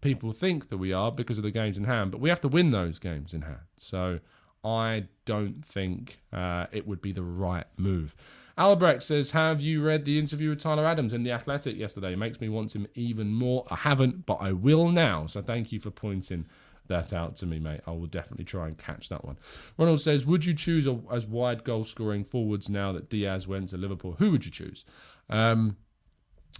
people 0.00 0.32
think 0.32 0.68
that 0.70 0.78
we 0.78 0.92
are 0.92 1.12
because 1.12 1.38
of 1.38 1.44
the 1.44 1.50
games 1.50 1.76
in 1.76 1.84
hand, 1.84 2.10
but 2.10 2.20
we 2.20 2.28
have 2.28 2.40
to 2.40 2.48
win 2.48 2.70
those 2.70 2.98
games 2.98 3.34
in 3.34 3.42
hand. 3.42 3.60
So 3.76 4.20
I 4.64 5.04
don't 5.24 5.64
think 5.64 6.20
uh, 6.32 6.66
it 6.72 6.86
would 6.86 7.02
be 7.02 7.12
the 7.12 7.22
right 7.22 7.66
move. 7.76 8.14
Albrecht 8.56 9.02
says, 9.02 9.30
Have 9.30 9.60
you 9.60 9.82
read 9.82 10.04
the 10.04 10.18
interview 10.18 10.50
with 10.50 10.60
Tyler 10.60 10.86
Adams 10.86 11.12
in 11.12 11.22
The 11.22 11.32
Athletic 11.32 11.76
yesterday? 11.76 12.12
It 12.12 12.18
makes 12.18 12.40
me 12.40 12.48
want 12.48 12.74
him 12.74 12.86
even 12.94 13.32
more. 13.32 13.66
I 13.70 13.76
haven't, 13.76 14.26
but 14.26 14.34
I 14.40 14.52
will 14.52 14.90
now. 14.90 15.26
So 15.26 15.42
thank 15.42 15.72
you 15.72 15.80
for 15.80 15.90
pointing 15.90 16.46
that 16.88 17.12
out 17.12 17.36
to 17.36 17.46
me, 17.46 17.58
mate. 17.58 17.80
I 17.86 17.92
will 17.92 18.06
definitely 18.06 18.44
try 18.44 18.68
and 18.68 18.76
catch 18.76 19.08
that 19.08 19.24
one. 19.24 19.38
Ronald 19.78 20.00
says, 20.00 20.26
Would 20.26 20.44
you 20.44 20.54
choose 20.54 20.86
a, 20.86 21.00
as 21.10 21.26
wide 21.26 21.64
goal 21.64 21.84
scoring 21.84 22.24
forwards 22.24 22.68
now 22.68 22.92
that 22.92 23.08
Diaz 23.08 23.48
went 23.48 23.70
to 23.70 23.76
Liverpool? 23.76 24.16
Who 24.18 24.30
would 24.32 24.44
you 24.44 24.50
choose? 24.50 24.84
Um, 25.30 25.76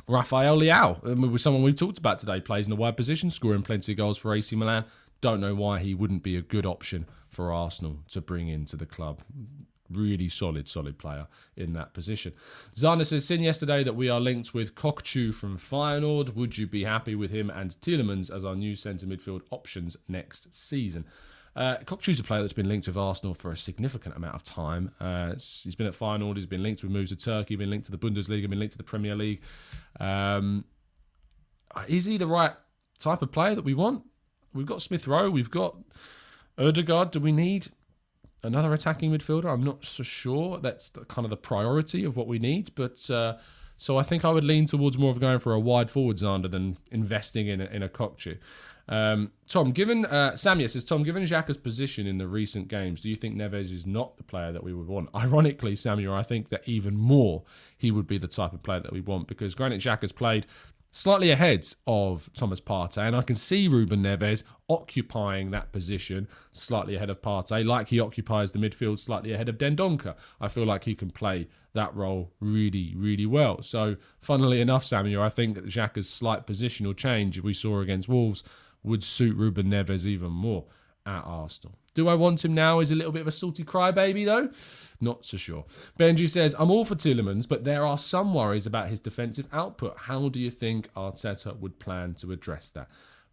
Rafael 0.08 0.58
Leao, 0.58 1.06
um, 1.06 1.36
someone 1.38 1.62
we've 1.62 1.76
talked 1.76 1.98
about 1.98 2.18
today, 2.18 2.40
plays 2.40 2.66
in 2.66 2.70
the 2.70 2.76
wide 2.76 2.96
position, 2.96 3.30
scoring 3.30 3.62
plenty 3.62 3.92
of 3.92 3.98
goals 3.98 4.16
for 4.16 4.34
AC 4.34 4.56
Milan. 4.56 4.84
Don't 5.22 5.40
know 5.40 5.54
why 5.54 5.78
he 5.78 5.94
wouldn't 5.94 6.22
be 6.22 6.36
a 6.36 6.42
good 6.42 6.66
option 6.66 7.06
for 7.28 7.52
Arsenal 7.52 8.00
to 8.10 8.20
bring 8.20 8.48
into 8.48 8.76
the 8.76 8.84
club. 8.84 9.20
Really 9.88 10.28
solid, 10.28 10.68
solid 10.68 10.98
player 10.98 11.28
in 11.56 11.72
that 11.74 11.94
position. 11.94 12.32
Zana 12.76 13.06
says, 13.06 13.24
seen 13.24 13.40
yesterday 13.40 13.84
that 13.84 13.94
we 13.94 14.08
are 14.08 14.20
linked 14.20 14.52
with 14.52 14.74
Kökçü 14.74 15.32
from 15.32 15.58
Feyenoord. 15.58 16.34
Would 16.34 16.58
you 16.58 16.66
be 16.66 16.84
happy 16.84 17.14
with 17.14 17.30
him 17.30 17.50
and 17.50 17.70
Tielemans 17.80 18.34
as 18.34 18.44
our 18.44 18.56
new 18.56 18.74
centre 18.74 19.06
midfield 19.06 19.42
options 19.50 19.96
next 20.08 20.52
season? 20.52 21.04
Uh, 21.54 21.76
Kökçü's 21.84 22.18
a 22.18 22.24
player 22.24 22.40
that's 22.40 22.52
been 22.52 22.68
linked 22.68 22.88
with 22.88 22.96
Arsenal 22.96 23.34
for 23.34 23.52
a 23.52 23.56
significant 23.56 24.16
amount 24.16 24.34
of 24.34 24.42
time. 24.42 24.90
Uh, 24.98 25.34
he's 25.34 25.76
been 25.76 25.86
at 25.86 25.92
Feyenoord, 25.92 26.36
he's 26.36 26.46
been 26.46 26.62
linked 26.64 26.82
with 26.82 26.90
moves 26.90 27.10
to 27.10 27.16
Turkey, 27.16 27.54
been 27.54 27.70
linked 27.70 27.86
to 27.86 27.92
the 27.92 27.98
Bundesliga, 27.98 28.50
been 28.50 28.58
linked 28.58 28.72
to 28.72 28.78
the 28.78 28.84
Premier 28.84 29.14
League. 29.14 29.42
Um, 30.00 30.64
is 31.86 32.06
he 32.06 32.16
the 32.16 32.26
right 32.26 32.52
type 32.98 33.22
of 33.22 33.30
player 33.30 33.54
that 33.54 33.64
we 33.64 33.74
want? 33.74 34.02
We've 34.54 34.66
got 34.66 34.82
Smith 34.82 35.06
Rowe, 35.06 35.30
we've 35.30 35.50
got 35.50 35.76
Ødegaard. 36.58 37.10
Do 37.12 37.20
we 37.20 37.32
need 37.32 37.68
another 38.42 38.72
attacking 38.72 39.12
midfielder. 39.12 39.46
I'm 39.46 39.62
not 39.62 39.84
so 39.84 40.02
sure 40.02 40.58
that's 40.58 40.90
the, 40.90 41.04
kind 41.04 41.24
of 41.24 41.30
the 41.30 41.36
priority 41.36 42.04
of 42.04 42.16
what 42.16 42.26
we 42.26 42.38
need, 42.38 42.70
but 42.74 43.08
uh, 43.10 43.36
so 43.76 43.96
I 43.96 44.02
think 44.02 44.24
I 44.24 44.30
would 44.30 44.44
lean 44.44 44.66
towards 44.66 44.98
more 44.98 45.10
of 45.10 45.20
going 45.20 45.38
for 45.38 45.52
a 45.52 45.60
wide 45.60 45.90
forward 45.90 46.16
Zander 46.16 46.50
than 46.50 46.76
investing 46.90 47.48
in 47.48 47.60
a, 47.60 47.64
in 47.66 47.82
a 47.82 47.88
Kökçü. 47.88 48.38
Um, 48.88 49.30
Tom, 49.46 49.70
given 49.70 50.04
uh, 50.06 50.32
Samia 50.32 50.68
says, 50.68 50.84
Tom, 50.84 51.04
given 51.04 51.22
Xhaka's 51.22 51.56
position 51.56 52.06
in 52.06 52.18
the 52.18 52.26
recent 52.26 52.66
games, 52.66 53.00
do 53.00 53.08
you 53.08 53.14
think 53.14 53.36
Neves 53.36 53.70
is 53.70 53.86
not 53.86 54.16
the 54.16 54.24
player 54.24 54.50
that 54.50 54.64
we 54.64 54.74
would 54.74 54.88
want? 54.88 55.08
Ironically, 55.14 55.76
Samuel, 55.76 56.14
I 56.14 56.24
think 56.24 56.48
that 56.48 56.62
even 56.66 56.96
more 56.96 57.44
he 57.78 57.92
would 57.92 58.08
be 58.08 58.18
the 58.18 58.26
type 58.26 58.52
of 58.52 58.62
player 58.64 58.80
that 58.80 58.92
we 58.92 59.00
want 59.00 59.28
because 59.28 59.54
Granit 59.54 59.80
Xhaka's 59.80 60.10
played 60.10 60.46
slightly 60.92 61.30
ahead 61.30 61.66
of 61.86 62.30
Thomas 62.34 62.60
Partey, 62.60 62.98
and 62.98 63.16
I 63.16 63.22
can 63.22 63.34
see 63.34 63.66
Ruben 63.66 64.02
Neves 64.02 64.44
occupying 64.68 65.50
that 65.50 65.72
position 65.72 66.28
slightly 66.52 66.94
ahead 66.94 67.10
of 67.10 67.22
Partey, 67.22 67.64
like 67.64 67.88
he 67.88 67.98
occupies 67.98 68.52
the 68.52 68.58
midfield 68.58 68.98
slightly 68.98 69.32
ahead 69.32 69.48
of 69.48 69.58
Dendoncker. 69.58 70.14
I 70.40 70.48
feel 70.48 70.66
like 70.66 70.84
he 70.84 70.94
can 70.94 71.10
play 71.10 71.48
that 71.72 71.96
role 71.96 72.30
really, 72.40 72.94
really 72.94 73.26
well. 73.26 73.62
So, 73.62 73.96
funnily 74.20 74.60
enough, 74.60 74.84
Samuel, 74.84 75.22
I 75.22 75.30
think 75.30 75.54
that 75.54 75.66
Xhaka's 75.66 76.08
slight 76.08 76.46
positional 76.46 76.94
change 76.94 77.40
we 77.40 77.54
saw 77.54 77.80
against 77.80 78.08
Wolves 78.08 78.44
would 78.84 79.02
suit 79.02 79.36
Ruben 79.36 79.66
Neves 79.66 80.04
even 80.04 80.30
more 80.30 80.66
at 81.06 81.22
Arsenal. 81.24 81.76
Do 81.94 82.08
I 82.08 82.14
want 82.14 82.44
him 82.44 82.54
now? 82.54 82.80
Is 82.80 82.90
a 82.90 82.94
little 82.94 83.12
bit 83.12 83.22
of 83.22 83.28
a 83.28 83.32
salty 83.32 83.64
crybaby 83.64 84.24
though? 84.24 84.50
Not 85.00 85.26
so 85.26 85.36
sure. 85.36 85.64
Benji 85.98 86.28
says, 86.28 86.54
I'm 86.58 86.70
all 86.70 86.84
for 86.84 86.94
Tielemans, 86.94 87.46
but 87.46 87.64
there 87.64 87.84
are 87.84 87.98
some 87.98 88.32
worries 88.32 88.66
about 88.66 88.88
his 88.88 89.00
defensive 89.00 89.48
output. 89.52 89.96
How 89.96 90.28
do 90.28 90.40
you 90.40 90.50
think 90.50 90.92
Arteta 90.94 91.58
would 91.58 91.78
plan 91.78 92.14
to 92.14 92.32
address 92.32 92.70
that? 92.70 92.88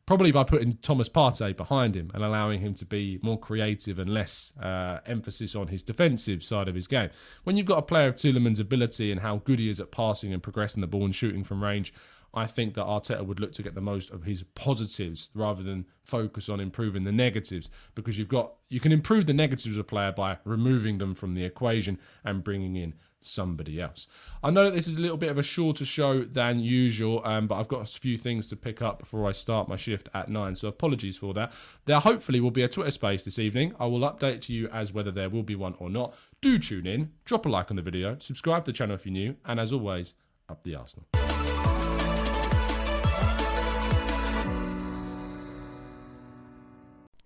Probably 0.05 0.31
by 0.31 0.43
putting 0.43 0.73
Thomas 0.73 1.07
Partey 1.07 1.55
behind 1.55 1.95
him 1.95 2.09
and 2.15 2.23
allowing 2.23 2.61
him 2.61 2.73
to 2.73 2.85
be 2.85 3.19
more 3.21 3.39
creative 3.39 3.99
and 3.99 4.09
less 4.09 4.51
uh, 4.59 4.97
emphasis 5.05 5.55
on 5.55 5.67
his 5.67 5.83
defensive 5.83 6.43
side 6.43 6.67
of 6.67 6.73
his 6.73 6.87
game. 6.87 7.11
When 7.43 7.55
you've 7.55 7.67
got 7.67 7.77
a 7.77 7.83
player 7.83 8.07
of 8.07 8.15
Tielemans' 8.15 8.59
ability 8.59 9.11
and 9.11 9.21
how 9.21 9.37
good 9.37 9.59
he 9.59 9.69
is 9.69 9.79
at 9.79 9.91
passing 9.91 10.33
and 10.33 10.41
progressing 10.41 10.81
the 10.81 10.87
ball 10.87 11.05
and 11.05 11.13
shooting 11.13 11.43
from 11.43 11.63
range, 11.63 11.93
I 12.33 12.45
think 12.47 12.75
that 12.75 12.85
Arteta 12.85 13.25
would 13.25 13.39
look 13.39 13.53
to 13.53 13.63
get 13.63 13.75
the 13.75 13.81
most 13.81 14.11
of 14.11 14.23
his 14.23 14.43
positives 14.55 15.29
rather 15.33 15.63
than 15.63 15.85
focus 16.03 16.49
on 16.49 16.59
improving 16.59 17.03
the 17.03 17.11
negatives 17.11 17.69
because 17.95 18.17
you've 18.17 18.29
got 18.29 18.53
you 18.69 18.79
can 18.79 18.91
improve 18.91 19.25
the 19.25 19.33
negatives 19.33 19.75
of 19.75 19.79
a 19.79 19.83
player 19.83 20.11
by 20.11 20.37
removing 20.43 20.97
them 20.97 21.15
from 21.15 21.33
the 21.33 21.43
equation 21.43 21.99
and 22.23 22.43
bringing 22.43 22.75
in 22.75 22.93
somebody 23.21 23.81
else. 23.81 24.07
I 24.43 24.49
know 24.49 24.63
that 24.65 24.73
this 24.73 24.87
is 24.87 24.95
a 24.95 25.01
little 25.01 25.17
bit 25.17 25.29
of 25.29 25.37
a 25.37 25.43
shorter 25.43 25.85
show 25.85 26.23
than 26.23 26.59
usual, 26.59 27.21
um, 27.25 27.47
but 27.47 27.55
I've 27.55 27.67
got 27.67 27.81
a 27.81 27.99
few 27.99 28.17
things 28.17 28.47
to 28.49 28.55
pick 28.55 28.81
up 28.81 28.99
before 28.99 29.27
I 29.27 29.31
start 29.31 29.67
my 29.67 29.75
shift 29.75 30.07
at 30.13 30.29
nine, 30.29 30.55
so 30.55 30.67
apologies 30.67 31.17
for 31.17 31.33
that. 31.33 31.51
There 31.85 31.99
hopefully 31.99 32.39
will 32.39 32.51
be 32.51 32.63
a 32.63 32.69
Twitter 32.69 32.91
space 32.91 33.23
this 33.23 33.39
evening. 33.39 33.73
I 33.79 33.87
will 33.87 34.01
update 34.01 34.41
to 34.41 34.53
you 34.53 34.69
as 34.69 34.93
whether 34.93 35.11
there 35.11 35.29
will 35.29 35.43
be 35.43 35.55
one 35.55 35.75
or 35.79 35.89
not. 35.89 36.15
Do 36.41 36.57
tune 36.57 36.87
in, 36.87 37.11
drop 37.25 37.45
a 37.45 37.49
like 37.49 37.71
on 37.71 37.75
the 37.75 37.81
video, 37.81 38.17
subscribe 38.19 38.65
to 38.65 38.71
the 38.71 38.77
channel 38.77 38.95
if 38.95 39.05
you're 39.05 39.13
new, 39.13 39.35
and 39.45 39.59
as 39.59 39.73
always, 39.73 40.13
up 40.47 40.63
the 40.63 40.75
Arsenal. 40.75 41.05